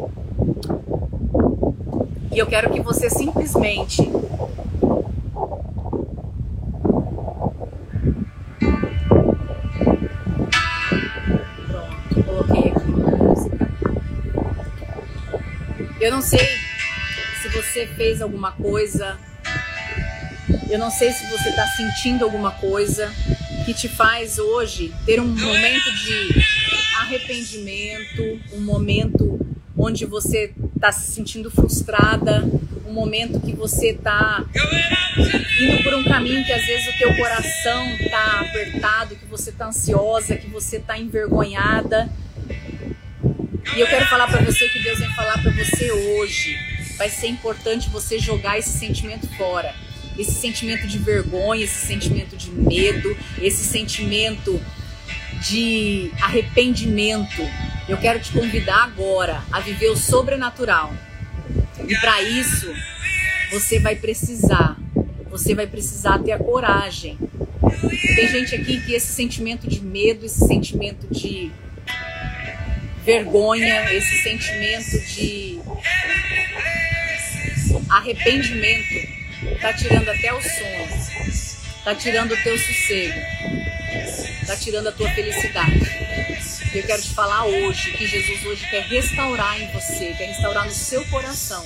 E 2.31 2.39
eu 2.39 2.47
quero 2.47 2.71
que 2.71 2.79
você 2.79 3.09
simplesmente 3.09 4.01
Pronto, 11.67 12.23
coloquei 12.23 12.71
aqui 12.71 12.87
uma 12.87 13.11
música. 13.17 13.69
Eu 15.99 16.11
não 16.11 16.21
sei 16.21 16.47
se 17.41 17.49
você 17.49 17.85
fez 17.87 18.21
alguma 18.21 18.53
coisa. 18.53 19.17
Eu 20.69 20.79
não 20.79 20.89
sei 20.89 21.11
se 21.11 21.29
você 21.29 21.49
está 21.49 21.67
sentindo 21.67 22.23
alguma 22.23 22.51
coisa 22.51 23.11
que 23.65 23.73
te 23.73 23.89
faz 23.89 24.37
hoje 24.37 24.93
ter 25.07 25.19
um 25.19 25.25
momento 25.25 25.91
de 25.91 26.45
arrependimento, 26.99 28.39
um 28.53 28.61
momento 28.61 29.39
onde 29.75 30.05
você 30.05 30.53
está 30.75 30.91
se 30.91 31.11
sentindo 31.11 31.49
frustrada, 31.49 32.43
um 32.87 32.93
momento 32.93 33.39
que 33.39 33.53
você 33.53 33.87
está 33.89 34.45
indo 35.59 35.83
por 35.83 35.95
um 35.95 36.03
caminho 36.03 36.45
que 36.45 36.51
às 36.53 36.63
vezes 36.63 36.87
o 36.93 36.97
teu 36.99 37.15
coração 37.17 37.89
está 37.95 38.41
apertado, 38.41 39.15
que 39.15 39.25
você 39.25 39.49
está 39.49 39.67
ansiosa, 39.67 40.37
que 40.37 40.47
você 40.47 40.77
está 40.77 40.95
envergonhada. 40.97 42.07
E 43.75 43.79
eu 43.79 43.87
quero 43.87 44.05
falar 44.05 44.27
para 44.27 44.41
você 44.41 44.69
que 44.69 44.83
Deus 44.83 44.99
vem 44.99 45.11
falar 45.15 45.41
para 45.41 45.51
você 45.51 45.91
hoje. 45.91 46.55
Vai 46.97 47.09
ser 47.09 47.27
importante 47.27 47.89
você 47.89 48.19
jogar 48.19 48.59
esse 48.59 48.77
sentimento 48.77 49.27
fora 49.35 49.73
esse 50.17 50.33
sentimento 50.33 50.87
de 50.87 50.97
vergonha, 50.97 51.63
esse 51.63 51.85
sentimento 51.85 52.35
de 52.35 52.51
medo, 52.51 53.15
esse 53.41 53.63
sentimento 53.63 54.61
de 55.41 56.11
arrependimento. 56.21 57.41
Eu 57.87 57.97
quero 57.97 58.19
te 58.19 58.31
convidar 58.31 58.83
agora 58.83 59.43
a 59.51 59.59
viver 59.59 59.89
o 59.89 59.97
sobrenatural. 59.97 60.93
E 61.87 61.95
para 61.99 62.21
isso, 62.21 62.73
você 63.51 63.79
vai 63.79 63.95
precisar, 63.95 64.77
você 65.29 65.53
vai 65.53 65.67
precisar 65.67 66.19
ter 66.19 66.31
a 66.31 66.37
coragem. 66.37 67.17
Tem 68.15 68.27
gente 68.27 68.55
aqui 68.55 68.81
que 68.81 68.93
esse 68.93 69.13
sentimento 69.13 69.67
de 69.67 69.81
medo, 69.81 70.25
esse 70.25 70.47
sentimento 70.47 71.07
de 71.11 71.51
vergonha, 73.03 73.93
esse 73.93 74.23
sentimento 74.23 74.99
de 75.13 75.59
arrependimento 77.89 79.04
Tá 79.61 79.73
tirando 79.73 80.09
até 80.09 80.33
o 80.33 80.41
sono. 80.41 81.55
Tá 81.83 81.95
tirando 81.95 82.33
o 82.33 82.43
teu 82.43 82.57
sossego. 82.57 83.19
Tá 84.45 84.55
tirando 84.55 84.87
a 84.87 84.91
tua 84.91 85.09
felicidade. 85.11 85.79
Eu 86.73 86.83
quero 86.83 87.01
te 87.01 87.13
falar 87.13 87.45
hoje 87.45 87.91
que 87.93 88.05
Jesus 88.05 88.45
hoje 88.45 88.69
quer 88.69 88.83
restaurar 88.83 89.59
em 89.61 89.71
você, 89.71 90.13
quer 90.17 90.27
restaurar 90.27 90.65
no 90.65 90.71
seu 90.71 91.05
coração 91.05 91.65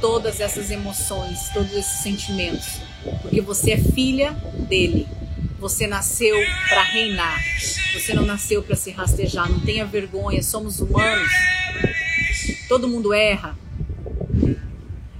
todas 0.00 0.40
essas 0.40 0.70
emoções, 0.70 1.48
todos 1.52 1.72
esses 1.72 2.02
sentimentos, 2.02 2.80
porque 3.22 3.40
você 3.40 3.72
é 3.72 3.78
filha 3.78 4.32
dele. 4.68 5.06
Você 5.58 5.86
nasceu 5.86 6.34
para 6.70 6.82
reinar. 6.84 7.38
Você 7.92 8.14
não 8.14 8.24
nasceu 8.24 8.62
para 8.62 8.74
se 8.74 8.90
rastejar. 8.92 9.46
Não 9.50 9.60
tenha 9.60 9.84
vergonha. 9.84 10.42
Somos 10.42 10.80
humanos. 10.80 11.30
Todo 12.66 12.88
mundo 12.88 13.12
erra. 13.12 13.54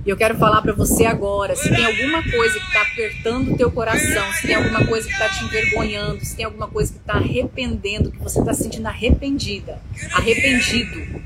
E 0.05 0.09
eu 0.09 0.17
quero 0.17 0.35
falar 0.39 0.63
para 0.63 0.73
você 0.73 1.05
agora, 1.05 1.55
se 1.55 1.69
tem 1.69 1.85
alguma 1.85 2.23
coisa 2.23 2.59
que 2.59 2.67
está 2.67 2.83
apertando 2.83 3.53
o 3.53 3.57
teu 3.57 3.71
coração, 3.71 4.33
se 4.33 4.47
tem 4.47 4.57
alguma 4.57 4.87
coisa 4.87 5.07
que 5.07 5.13
está 5.13 5.29
te 5.29 5.45
envergonhando, 5.45 6.25
se 6.25 6.37
tem 6.37 6.47
alguma 6.47 6.69
coisa 6.69 6.91
que 6.91 6.99
está 6.99 7.15
arrependendo, 7.15 8.11
que 8.11 8.19
você 8.19 8.41
está 8.41 8.55
se 8.55 8.63
sentindo 8.63 8.87
arrependida, 8.87 9.79
arrependido, 10.15 11.21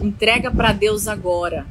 entrega 0.00 0.50
para 0.50 0.72
Deus 0.72 1.06
agora. 1.06 1.64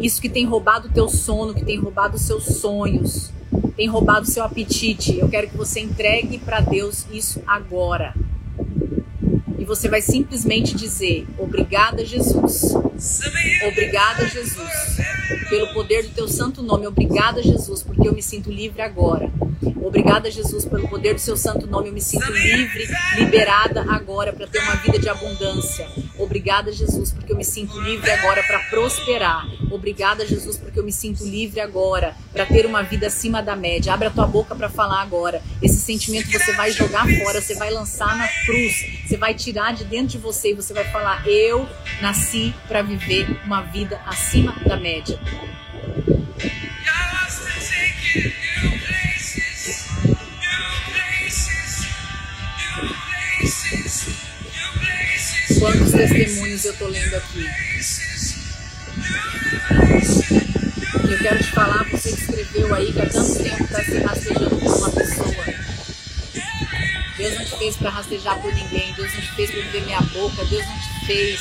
Isso 0.00 0.22
que 0.22 0.28
tem 0.28 0.46
roubado 0.46 0.86
o 0.86 0.92
teu 0.92 1.08
sono, 1.08 1.52
que 1.52 1.64
tem 1.64 1.78
roubado 1.78 2.14
os 2.14 2.22
seus 2.22 2.44
sonhos, 2.44 3.32
tem 3.76 3.88
roubado 3.88 4.22
o 4.22 4.30
seu 4.30 4.44
apetite, 4.44 5.18
eu 5.18 5.28
quero 5.28 5.48
que 5.48 5.56
você 5.56 5.80
entregue 5.80 6.38
para 6.38 6.60
Deus 6.60 7.06
isso 7.10 7.42
agora 7.44 8.14
você 9.64 9.88
vai 9.88 10.00
simplesmente 10.00 10.74
dizer: 10.74 11.26
Obrigada, 11.38 12.04
Jesus. 12.04 12.74
Obrigada, 13.66 14.26
Jesus. 14.28 14.70
Pelo 15.48 15.72
poder 15.72 16.02
do 16.04 16.10
teu 16.10 16.28
santo 16.28 16.62
nome. 16.62 16.86
Obrigada, 16.86 17.42
Jesus, 17.42 17.82
porque 17.82 18.08
eu 18.08 18.12
me 18.12 18.22
sinto 18.22 18.50
livre 18.50 18.82
agora. 18.82 19.30
Obrigada, 19.82 20.30
Jesus, 20.30 20.64
pelo 20.64 20.88
poder 20.88 21.14
do 21.14 21.20
seu 21.20 21.36
santo 21.36 21.66
nome. 21.66 21.88
Eu 21.88 21.92
me 21.92 22.00
sinto 22.00 22.30
livre, 22.32 22.88
liberada 23.16 23.84
agora 23.90 24.32
para 24.32 24.46
ter 24.46 24.60
uma 24.60 24.76
vida 24.76 24.98
de 24.98 25.08
abundância. 25.08 25.86
Obrigada, 26.18 26.70
Jesus, 26.70 27.10
porque 27.10 27.32
eu 27.32 27.36
me 27.36 27.44
sinto 27.44 27.80
livre 27.80 28.10
agora 28.10 28.42
para 28.42 28.60
prosperar. 28.70 29.46
Obrigada, 29.70 30.26
Jesus, 30.26 30.56
porque 30.56 30.78
eu 30.78 30.84
me 30.84 30.92
sinto 30.92 31.24
livre 31.24 31.60
agora 31.60 32.14
para 32.32 32.46
ter 32.46 32.66
uma 32.66 32.82
vida 32.82 33.06
acima 33.06 33.42
da 33.42 33.56
média. 33.56 33.92
Abra 33.92 34.08
a 34.08 34.10
tua 34.10 34.26
boca 34.26 34.54
para 34.54 34.68
falar 34.68 35.02
agora. 35.02 35.42
Esse 35.62 35.76
sentimento 35.76 36.30
você 36.30 36.52
vai 36.52 36.70
jogar 36.70 37.06
fora, 37.18 37.40
você 37.40 37.54
vai 37.54 37.70
lançar 37.70 38.16
na 38.16 38.28
cruz, 38.46 38.99
você 39.10 39.16
vai 39.16 39.34
tirar 39.34 39.74
de 39.74 39.82
dentro 39.82 40.06
de 40.06 40.18
você 40.18 40.52
e 40.52 40.54
você 40.54 40.72
vai 40.72 40.84
falar: 40.84 41.26
Eu 41.26 41.68
nasci 42.00 42.54
para 42.68 42.80
viver 42.80 43.26
uma 43.44 43.60
vida 43.60 44.00
acima 44.06 44.52
da 44.64 44.76
média. 44.76 45.18
Quantos 55.58 55.90
testemunhos 55.90 56.64
eu 56.64 56.76
tô 56.76 56.86
lendo 56.86 57.14
aqui? 57.16 57.46
Eu 61.10 61.18
quero 61.18 61.38
te 61.38 61.50
falar, 61.50 61.84
você 61.90 62.12
que 62.12 62.20
escreveu 62.20 62.72
aí 62.72 62.92
que 62.92 63.00
há 63.00 63.08
tanto 63.08 63.42
tempo 63.42 63.64
está 63.64 63.82
se 63.82 63.98
rastejando 63.98 64.56
por 64.56 64.76
uma 64.76 64.90
pessoa. 64.90 65.69
Deus 67.20 67.34
não 67.38 67.44
te 67.44 67.56
fez 67.56 67.76
para 67.76 67.90
rastejar 67.90 68.40
por 68.40 68.50
ninguém, 68.54 68.94
Deus 68.94 69.12
não 69.12 69.20
te 69.20 69.32
fez 69.32 69.50
para 69.50 69.60
viver 69.60 69.84
minha 69.84 70.00
boca, 70.00 70.42
Deus 70.46 70.66
não 70.66 70.78
te 70.78 71.06
fez, 71.06 71.40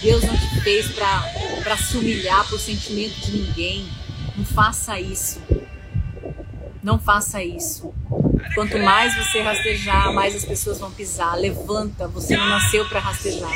Deus 0.00 0.24
não 0.24 0.34
te 0.34 0.60
fez 0.62 0.86
para 0.92 1.76
se 1.76 1.98
humilhar 1.98 2.48
por 2.48 2.58
sentimento 2.58 3.20
de 3.20 3.32
ninguém. 3.32 3.86
Não 4.34 4.46
faça 4.46 4.98
isso. 4.98 5.42
Não 6.82 6.98
faça 6.98 7.44
isso. 7.44 7.92
Quanto 8.54 8.78
mais 8.78 9.14
você 9.14 9.42
rastejar, 9.42 10.10
mais 10.14 10.34
as 10.34 10.44
pessoas 10.46 10.78
vão 10.78 10.90
pisar. 10.90 11.38
Levanta, 11.38 12.08
você 12.08 12.34
não 12.34 12.48
nasceu 12.48 12.88
para 12.88 13.00
rastejar. 13.00 13.52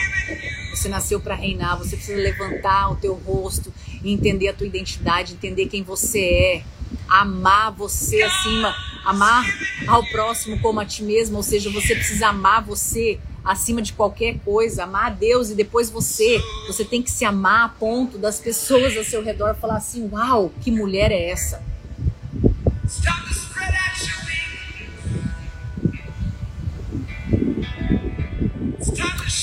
Você 0.70 0.90
nasceu 0.90 1.18
para 1.18 1.34
reinar. 1.34 1.78
Você 1.78 1.96
precisa 1.96 2.20
levantar 2.20 2.90
o 2.90 2.96
teu 2.96 3.14
rosto 3.14 3.72
e 4.02 4.12
entender 4.12 4.48
a 4.48 4.52
tua 4.52 4.66
identidade, 4.66 5.32
entender 5.32 5.64
quem 5.66 5.82
você 5.82 6.20
é, 6.20 6.62
amar 7.08 7.72
você 7.72 8.22
acima, 8.22 8.76
amar 9.04 9.44
ao 9.86 10.04
próximo 10.06 10.58
como 10.60 10.80
a 10.80 10.84
ti 10.84 11.02
mesmo, 11.02 11.36
ou 11.36 11.42
seja, 11.42 11.70
você 11.70 11.94
precisa 11.94 12.28
amar 12.28 12.64
você 12.64 13.18
acima 13.44 13.82
de 13.82 13.92
qualquer 13.92 14.38
coisa, 14.38 14.84
amar 14.84 15.06
a 15.06 15.10
Deus 15.10 15.50
e 15.50 15.54
depois 15.54 15.90
você, 15.90 16.40
você 16.66 16.84
tem 16.84 17.02
que 17.02 17.10
se 17.10 17.24
amar 17.24 17.66
a 17.66 17.68
ponto 17.68 18.16
das 18.16 18.40
pessoas 18.40 18.96
ao 18.96 19.04
seu 19.04 19.22
redor 19.22 19.54
falar 19.54 19.76
assim: 19.76 20.08
"Uau, 20.10 20.50
que 20.60 20.70
mulher 20.70 21.12
é 21.12 21.30
essa?" 21.30 21.62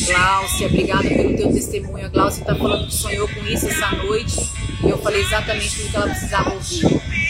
Gláucia, 0.06 0.68
obrigada 0.68 1.08
pelo 1.08 1.38
teu 1.38 1.54
testemunho. 1.54 2.06
A 2.06 2.10
Gláucia 2.10 2.42
está 2.42 2.56
falando 2.56 2.88
que 2.88 2.96
sonhou 2.96 3.28
com 3.28 3.46
isso 3.46 3.68
essa 3.68 3.92
noite 3.92 4.36
e 4.84 4.90
eu 4.90 4.98
falei 4.98 5.22
exatamente 5.22 5.84
o 5.84 5.90
que 5.90 5.96
ela 5.96 6.08
precisava 6.08 6.54
ouvir. 6.54 7.21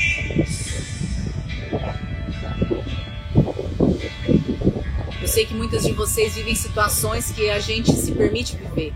Sei 5.41 5.47
que 5.47 5.55
muitas 5.55 5.81
de 5.81 5.91
vocês 5.91 6.35
vivem 6.35 6.53
situações 6.53 7.31
que 7.31 7.49
a 7.49 7.57
gente 7.57 7.91
se 7.93 8.11
permite 8.11 8.55
viver. 8.55 8.93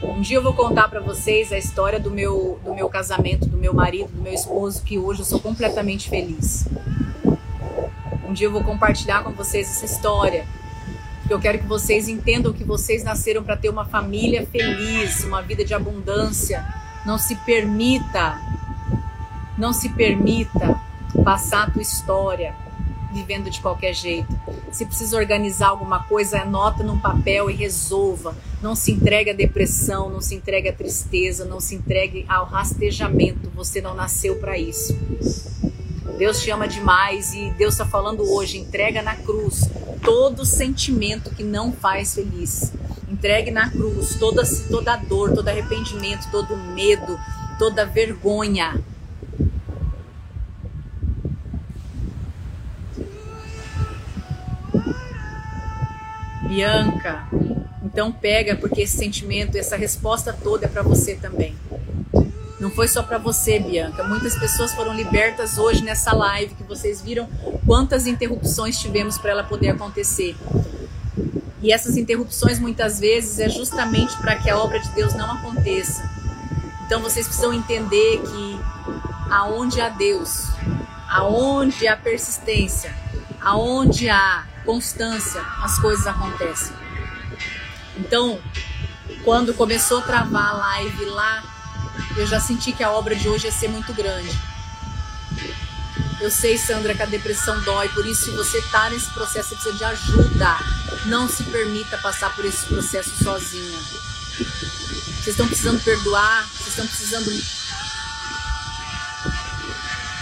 Um 0.00 0.20
dia 0.20 0.36
eu 0.36 0.42
vou 0.42 0.52
contar 0.52 0.86
para 0.86 1.00
vocês 1.00 1.52
a 1.52 1.58
história 1.58 1.98
do 1.98 2.08
meu, 2.08 2.60
do 2.64 2.72
meu 2.72 2.88
casamento, 2.88 3.48
do 3.48 3.56
meu 3.56 3.74
marido, 3.74 4.12
do 4.12 4.22
meu 4.22 4.32
esposo, 4.32 4.84
que 4.84 4.96
hoje 4.96 5.22
eu 5.22 5.24
sou 5.24 5.40
completamente 5.40 6.08
feliz. 6.08 6.68
Um 8.24 8.32
dia 8.32 8.46
eu 8.46 8.52
vou 8.52 8.62
compartilhar 8.62 9.24
com 9.24 9.32
vocês 9.32 9.68
essa 9.68 9.86
história 9.86 10.46
eu 11.30 11.40
quero 11.40 11.58
que 11.60 11.66
vocês 11.66 12.08
entendam 12.08 12.52
que 12.52 12.62
vocês 12.62 13.02
nasceram 13.02 13.42
para 13.42 13.56
ter 13.56 13.70
uma 13.70 13.86
família 13.86 14.46
feliz, 14.46 15.24
uma 15.24 15.40
vida 15.40 15.64
de 15.64 15.72
abundância. 15.72 16.62
Não 17.06 17.16
se 17.16 17.34
permita, 17.36 18.38
não 19.56 19.72
se 19.72 19.88
permita 19.88 20.78
passar 21.24 21.68
a 21.68 21.70
tua 21.70 21.80
história 21.80 22.54
vivendo 23.12 23.50
de 23.50 23.60
qualquer 23.60 23.94
jeito. 23.94 24.28
Se 24.70 24.86
precisa 24.86 25.16
organizar 25.16 25.68
alguma 25.68 26.02
coisa, 26.04 26.40
anota 26.40 26.82
num 26.82 26.98
papel 26.98 27.50
e 27.50 27.54
resolva. 27.54 28.36
Não 28.62 28.74
se 28.74 28.92
entregue 28.92 29.30
à 29.30 29.34
depressão, 29.34 30.08
não 30.08 30.20
se 30.20 30.34
entregue 30.34 30.68
à 30.68 30.72
tristeza, 30.72 31.44
não 31.44 31.60
se 31.60 31.74
entregue 31.74 32.24
ao 32.28 32.46
rastejamento. 32.46 33.50
Você 33.54 33.80
não 33.80 33.94
nasceu 33.94 34.36
para 34.36 34.58
isso. 34.58 34.98
Deus 36.18 36.40
te 36.40 36.50
ama 36.50 36.68
demais 36.68 37.32
e 37.34 37.50
Deus 37.50 37.74
está 37.74 37.84
falando 37.84 38.22
hoje: 38.22 38.58
entrega 38.58 39.02
na 39.02 39.16
cruz 39.16 39.68
todo 40.02 40.44
sentimento 40.44 41.30
que 41.30 41.42
não 41.42 41.72
faz 41.72 42.14
feliz. 42.14 42.72
Entregue 43.08 43.50
na 43.50 43.70
cruz 43.70 44.16
toda, 44.16 44.42
toda 44.70 44.96
dor, 44.96 45.32
todo 45.32 45.48
arrependimento, 45.48 46.30
todo 46.30 46.56
medo, 46.56 47.18
toda 47.58 47.84
vergonha. 47.84 48.80
Bianca, 56.52 57.26
então 57.82 58.12
pega 58.12 58.54
porque 58.54 58.82
esse 58.82 58.98
sentimento, 58.98 59.56
essa 59.56 59.74
resposta 59.74 60.34
toda 60.34 60.66
é 60.66 60.68
para 60.68 60.82
você 60.82 61.14
também. 61.14 61.56
Não 62.60 62.70
foi 62.70 62.86
só 62.88 63.02
para 63.02 63.16
você, 63.16 63.58
Bianca. 63.58 64.04
Muitas 64.04 64.38
pessoas 64.38 64.74
foram 64.74 64.92
libertas 64.92 65.56
hoje 65.56 65.82
nessa 65.82 66.14
live 66.14 66.54
que 66.54 66.62
vocês 66.62 67.00
viram 67.00 67.26
quantas 67.66 68.06
interrupções 68.06 68.78
tivemos 68.78 69.16
para 69.16 69.30
ela 69.30 69.42
poder 69.42 69.70
acontecer. 69.70 70.36
E 71.62 71.72
essas 71.72 71.96
interrupções 71.96 72.58
muitas 72.58 73.00
vezes 73.00 73.38
é 73.38 73.48
justamente 73.48 74.14
para 74.18 74.36
que 74.36 74.50
a 74.50 74.58
obra 74.58 74.78
de 74.78 74.90
Deus 74.90 75.14
não 75.14 75.32
aconteça. 75.32 76.06
Então 76.84 77.00
vocês 77.00 77.26
precisam 77.26 77.54
entender 77.54 78.20
que 78.20 78.60
aonde 79.30 79.80
há 79.80 79.88
Deus, 79.88 80.48
aonde 81.08 81.88
há 81.88 81.96
persistência, 81.96 82.94
aonde 83.40 84.10
há 84.10 84.51
constância, 84.64 85.40
as 85.62 85.78
coisas 85.78 86.06
acontecem. 86.06 86.74
Então, 87.96 88.40
quando 89.24 89.54
começou 89.54 89.98
a 89.98 90.02
travar 90.02 90.50
a 90.50 90.52
live 90.52 91.04
lá 91.06 91.52
eu 92.16 92.26
já 92.26 92.40
senti 92.40 92.72
que 92.72 92.82
a 92.82 92.90
obra 92.90 93.14
de 93.14 93.28
hoje 93.28 93.46
ia 93.46 93.52
ser 93.52 93.68
muito 93.68 93.92
grande. 93.92 94.38
Eu 96.20 96.30
sei, 96.30 96.56
Sandra, 96.56 96.94
que 96.94 97.02
a 97.02 97.06
depressão 97.06 97.60
dói, 97.62 97.88
por 97.88 98.06
isso, 98.06 98.24
se 98.24 98.30
você 98.30 98.58
está 98.58 98.90
nesse 98.90 99.10
processo, 99.10 99.48
você 99.48 99.54
precisa 99.56 99.76
de 99.76 99.84
ajuda. 99.84 100.58
Não 101.06 101.28
se 101.28 101.42
permita 101.44 101.98
passar 101.98 102.34
por 102.34 102.44
esse 102.44 102.66
processo 102.66 103.10
sozinha. 103.22 103.78
Vocês 103.78 105.28
estão 105.28 105.46
precisando 105.46 105.82
perdoar, 105.82 106.46
vocês 106.48 106.68
estão 106.68 106.86
precisando 106.86 107.42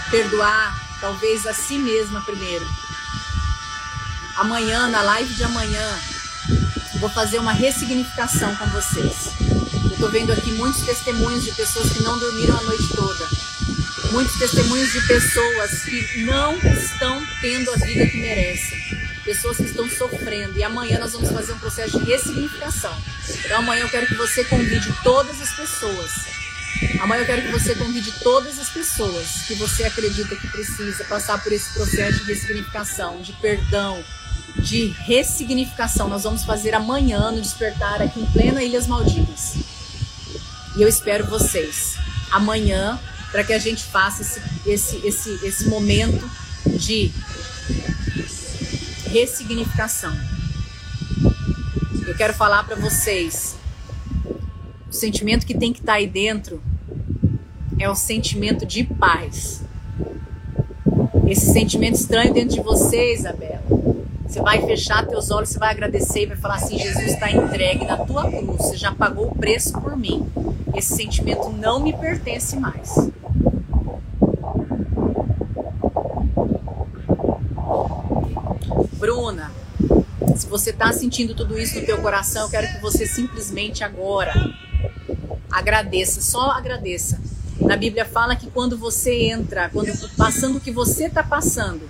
perdoar, 0.09 0.97
talvez 0.99 1.45
a 1.45 1.53
si 1.53 1.77
mesma 1.77 2.21
primeiro. 2.21 2.67
Amanhã, 4.37 4.87
na 4.87 5.01
live 5.01 5.33
de 5.33 5.43
amanhã, 5.43 5.99
vou 6.99 7.09
fazer 7.09 7.39
uma 7.39 7.51
ressignificação 7.51 8.55
com 8.55 8.65
vocês. 8.67 9.31
Estou 9.91 10.09
vendo 10.09 10.31
aqui 10.31 10.51
muitos 10.53 10.81
testemunhos 10.81 11.43
de 11.43 11.51
pessoas 11.51 11.91
que 11.91 12.01
não 12.01 12.17
dormiram 12.17 12.57
a 12.57 12.61
noite 12.63 12.87
toda. 12.95 13.27
Muitos 14.11 14.35
testemunhos 14.37 14.91
de 14.91 15.01
pessoas 15.01 15.83
que 15.83 16.23
não 16.23 16.57
estão 16.57 17.25
tendo 17.41 17.71
a 17.71 17.75
vida 17.75 18.07
que 18.07 18.17
merecem. 18.17 18.79
Pessoas 19.23 19.57
que 19.57 19.63
estão 19.63 19.87
sofrendo. 19.89 20.57
E 20.57 20.63
amanhã 20.63 20.97
nós 20.99 21.11
vamos 21.11 21.31
fazer 21.31 21.53
um 21.53 21.59
processo 21.59 21.99
de 21.99 22.05
ressignificação. 22.05 22.95
Então 23.45 23.59
amanhã 23.59 23.81
eu 23.81 23.89
quero 23.89 24.07
que 24.07 24.15
você 24.15 24.43
convide 24.45 24.91
todas 25.03 25.39
as 25.41 25.51
pessoas. 25.51 26.11
Amanhã 26.99 27.21
eu 27.21 27.25
quero 27.27 27.41
que 27.43 27.51
você 27.51 27.75
convide 27.75 28.11
todas 28.23 28.57
as 28.59 28.69
pessoas 28.69 29.43
que 29.47 29.55
você 29.55 29.83
acredita 29.83 30.35
que 30.35 30.47
precisa 30.47 31.03
passar 31.03 31.41
por 31.43 31.51
esse 31.51 31.73
processo 31.73 32.19
de 32.19 32.33
ressignificação, 32.33 33.21
de 33.21 33.33
perdão, 33.33 34.03
de 34.57 34.87
ressignificação. 34.87 36.07
Nós 36.07 36.23
vamos 36.23 36.43
fazer 36.43 36.73
amanhã 36.73 37.31
no 37.31 37.41
despertar 37.41 38.01
aqui 38.01 38.19
em 38.19 38.25
plena 38.27 38.63
Ilhas 38.63 38.87
Maldivas. 38.87 39.55
E 40.75 40.81
eu 40.81 40.87
espero 40.87 41.25
vocês 41.25 41.95
amanhã 42.31 42.99
para 43.31 43.43
que 43.43 43.53
a 43.53 43.59
gente 43.59 43.83
faça 43.83 44.21
esse, 44.21 44.41
esse, 44.69 45.07
esse, 45.07 45.45
esse 45.45 45.67
momento 45.67 46.29
de 46.65 47.11
ressignificação. 49.09 50.15
Eu 52.07 52.15
quero 52.15 52.33
falar 52.33 52.63
para 52.63 52.75
vocês: 52.75 53.55
o 54.89 54.93
sentimento 54.93 55.45
que 55.45 55.57
tem 55.57 55.71
que 55.71 55.79
estar 55.79 55.93
tá 55.93 55.97
aí 55.97 56.07
dentro 56.07 56.61
é 57.79 57.89
o 57.89 57.95
sentimento 57.95 58.65
de 58.65 58.83
paz. 58.83 59.63
Esse 61.27 61.51
sentimento 61.53 61.95
estranho 61.95 62.33
dentro 62.33 62.55
de 62.55 62.61
você, 62.61 63.13
Isabela. 63.13 63.63
Você 64.31 64.41
vai 64.41 64.65
fechar 64.65 65.05
teus 65.05 65.29
olhos, 65.29 65.49
você 65.49 65.59
vai 65.59 65.71
agradecer 65.71 66.21
e 66.21 66.25
vai 66.25 66.37
falar 66.37 66.55
assim: 66.55 66.79
Jesus 66.79 67.05
está 67.05 67.29
entregue 67.29 67.83
na 67.83 67.97
tua 67.97 68.31
cruz, 68.31 68.59
você 68.59 68.77
já 68.77 68.89
pagou 68.89 69.27
o 69.27 69.35
preço 69.35 69.73
por 69.73 69.97
mim. 69.97 70.25
Esse 70.73 70.95
sentimento 70.95 71.49
não 71.49 71.81
me 71.81 71.91
pertence 71.91 72.55
mais. 72.55 72.95
Bruna, 78.93 79.51
se 80.37 80.47
você 80.47 80.69
está 80.69 80.93
sentindo 80.93 81.35
tudo 81.35 81.59
isso 81.59 81.77
no 81.77 81.85
teu 81.85 82.01
coração, 82.01 82.43
eu 82.43 82.49
quero 82.49 82.73
que 82.73 82.81
você 82.81 83.05
simplesmente 83.05 83.83
agora 83.83 84.33
agradeça, 85.51 86.21
só 86.21 86.51
agradeça. 86.51 87.19
Na 87.59 87.75
Bíblia 87.75 88.05
fala 88.05 88.37
que 88.37 88.49
quando 88.49 88.77
você 88.77 89.23
entra, 89.23 89.67
quando 89.67 89.91
passando 90.15 90.57
o 90.57 90.61
que 90.61 90.71
você 90.71 91.07
está 91.07 91.21
passando, 91.21 91.81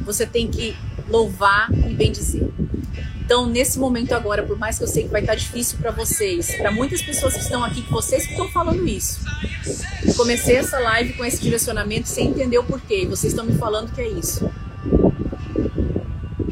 você 0.00 0.24
tem 0.24 0.48
que 0.48 0.74
louvar 1.08 1.70
e 1.72 1.94
bendizer. 1.94 2.48
Então, 3.28 3.44
nesse 3.44 3.78
momento 3.78 4.12
agora, 4.14 4.42
por 4.42 4.58
mais 4.58 4.78
que 4.78 4.84
eu 4.84 4.88
sei 4.88 5.02
que 5.02 5.10
vai 5.10 5.20
estar 5.20 5.34
difícil 5.34 5.76
para 5.78 5.90
vocês, 5.90 6.56
para 6.56 6.70
muitas 6.70 7.02
pessoas 7.02 7.34
que 7.34 7.40
estão 7.40 7.62
aqui, 7.62 7.82
que 7.82 7.90
vocês 7.90 8.24
que 8.24 8.30
estão 8.30 8.48
falando 8.48 8.88
isso. 8.88 9.20
Eu 10.02 10.14
comecei 10.14 10.56
essa 10.56 10.78
live 10.78 11.12
com 11.12 11.22
esse 11.24 11.38
direcionamento 11.38 12.08
sem 12.08 12.28
entender 12.28 12.56
o 12.56 12.64
porquê. 12.64 13.02
E 13.02 13.06
vocês 13.06 13.34
estão 13.34 13.44
me 13.44 13.52
falando 13.58 13.92
que 13.92 14.00
é 14.00 14.08
isso. 14.08 14.50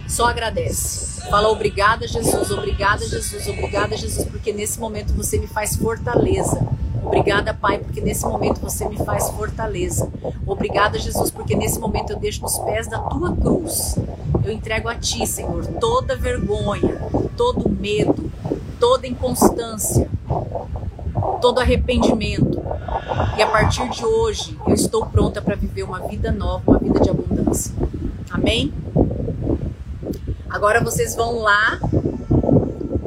Só 0.07 0.27
agradece. 0.27 1.23
Fala 1.31 1.49
obrigada, 1.49 2.07
Jesus, 2.07 2.51
obrigada, 2.51 3.07
Jesus, 3.07 3.49
obrigada, 3.49 3.97
Jesus, 3.97 4.29
porque 4.29 4.53
nesse 4.53 4.79
momento 4.79 5.15
você 5.15 5.39
me 5.39 5.47
faz 5.47 5.77
fortaleza. 5.77 6.76
Obrigada, 7.07 7.55
Pai, 7.55 7.79
porque 7.79 8.01
nesse 8.01 8.27
momento 8.27 8.61
você 8.61 8.89
me 8.89 8.97
faz 8.97 9.31
fortaleza. 9.31 10.11
Obrigada, 10.45 10.99
Jesus, 10.99 11.31
porque 11.31 11.55
nesse 11.55 11.79
momento 11.79 12.11
eu 12.13 12.19
deixo 12.19 12.43
nos 12.43 12.59
pés 12.59 12.89
da 12.89 12.99
tua 12.99 13.35
cruz. 13.35 13.97
Eu 14.45 14.51
entrego 14.51 14.89
a 14.89 14.95
ti, 14.97 15.25
Senhor, 15.25 15.65
toda 15.81 16.17
vergonha, 16.17 17.01
todo 17.37 17.71
medo, 17.71 18.29
toda 18.81 19.07
inconstância, 19.07 20.11
todo 21.41 21.61
arrependimento. 21.61 22.61
E 23.39 23.43
a 23.43 23.47
partir 23.47 23.89
de 23.89 24.05
hoje, 24.05 24.59
eu 24.67 24.75
estou 24.75 25.07
pronta 25.07 25.41
para 25.41 25.55
viver 25.55 25.85
uma 25.85 26.01
vida 26.09 26.33
nova, 26.33 26.73
uma 26.73 26.79
vida 26.81 26.99
de 26.99 27.09
abundância. 27.09 27.73
Amém? 28.29 28.75
Agora 30.51 30.83
vocês 30.83 31.15
vão 31.15 31.39
lá 31.39 31.79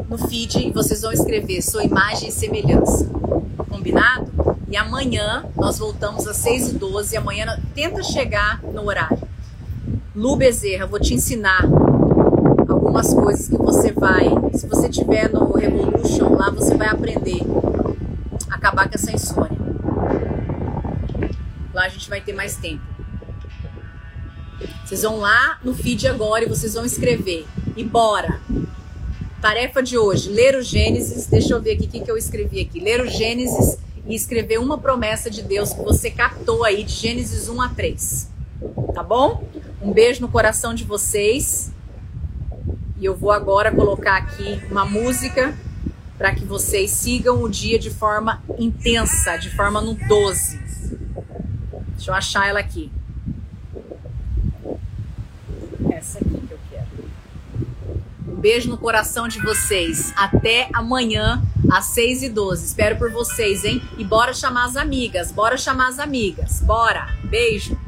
no 0.10 0.18
feed 0.18 0.68
e 0.68 0.72
vocês 0.72 1.02
vão 1.02 1.12
escrever 1.12 1.62
sua 1.62 1.84
imagem 1.84 2.30
e 2.30 2.32
semelhança 2.32 3.19
combinado? 3.80 4.30
E 4.68 4.76
amanhã 4.76 5.46
nós 5.56 5.80
voltamos 5.80 6.28
às 6.28 6.38
6h12. 6.44 7.18
Amanhã 7.18 7.58
tenta 7.74 8.04
chegar 8.04 8.62
no 8.62 8.86
horário. 8.86 9.18
Lu 10.14 10.36
Bezerra, 10.36 10.86
vou 10.86 11.00
te 11.00 11.14
ensinar 11.14 11.64
algumas 12.68 13.14
coisas 13.14 13.48
que 13.48 13.58
você 13.58 13.92
vai. 13.94 14.28
Se 14.54 14.68
você 14.68 14.90
tiver 14.90 15.32
no 15.32 15.54
Revolution 15.54 16.36
lá, 16.36 16.52
você 16.52 16.76
vai 16.76 16.90
aprender 16.90 17.42
a 18.50 18.56
acabar 18.56 18.90
com 18.90 18.96
essa 18.96 19.12
insônia. 19.12 19.58
Lá 21.74 21.86
a 21.86 21.90
gente 21.90 22.10
vai 22.10 22.20
ter 22.20 22.34
mais 22.34 22.58
tempo. 22.58 22.84
Vocês 24.84 25.04
vão 25.04 25.18
lá 25.18 25.58
no 25.64 25.74
feed 25.74 26.08
agora 26.08 26.44
e 26.44 26.50
vocês 26.50 26.74
vão 26.74 26.84
escrever. 26.84 27.48
E 27.78 27.84
bora! 27.84 28.39
Tarefa 29.42 29.82
de 29.82 29.98
hoje: 29.98 30.30
ler 30.30 30.56
o 30.56 30.62
Gênesis. 30.62 31.26
Deixa 31.28 31.54
eu 31.54 31.62
ver 31.62 31.74
aqui 31.74 31.86
o 31.86 31.90
que, 31.90 32.00
que 32.02 32.12
eu 32.12 32.18
escrevi 32.18 32.62
aqui. 32.62 32.80
Ler 32.80 33.02
o 33.02 33.08
Gênesis 33.08 33.78
e 34.06 34.16
escrever 34.16 34.60
uma 34.60 34.78
promessa 34.78 35.30
de 35.30 35.42
Deus 35.42 35.74
que 35.74 35.82
você 35.82 36.12
captou 36.12 36.64
aí 36.64 36.84
de 36.84 36.92
Gênesis 36.92 37.48
1 37.48 37.62
a 37.62 37.70
3. 37.70 38.30
Tá 38.94 39.04
bom? 39.04 39.44
Um 39.82 39.92
beijo 39.94 40.22
no 40.22 40.28
coração 40.28 40.74
de 40.74 40.84
vocês. 40.84 41.72
E 43.00 43.06
eu 43.06 43.16
vou 43.16 43.32
agora 43.32 43.74
colocar 43.74 44.18
aqui 44.18 44.62
uma 44.70 44.84
música 44.84 45.58
para 46.18 46.36
que 46.36 46.44
vocês 46.44 46.92
sigam 46.92 47.42
o 47.42 47.50
dia 47.50 47.80
de 47.80 47.90
forma 47.90 48.44
intensa, 48.58 49.38
de 49.38 49.50
forma 49.50 49.80
no 49.80 49.94
12. 49.94 50.60
Deixa 51.96 52.12
eu 52.12 52.14
achar 52.14 52.50
ela 52.50 52.60
aqui. 52.60 52.92
Essa 55.90 56.20
aqui 56.20 56.40
beijo 58.40 58.70
no 58.70 58.78
coração 58.78 59.28
de 59.28 59.40
vocês. 59.40 60.14
Até 60.16 60.70
amanhã, 60.74 61.42
às 61.72 61.86
6 61.86 62.24
e 62.24 62.30
12 62.30 62.66
Espero 62.66 62.98
por 62.98 63.12
vocês, 63.12 63.64
hein? 63.64 63.82
E 63.98 64.04
bora 64.04 64.34
chamar 64.34 64.66
as 64.66 64.76
amigas. 64.76 65.32
Bora 65.32 65.58
chamar 65.58 65.90
as 65.90 66.00
amigas. 66.00 66.62
Bora. 66.62 67.08
Beijo. 67.24 67.79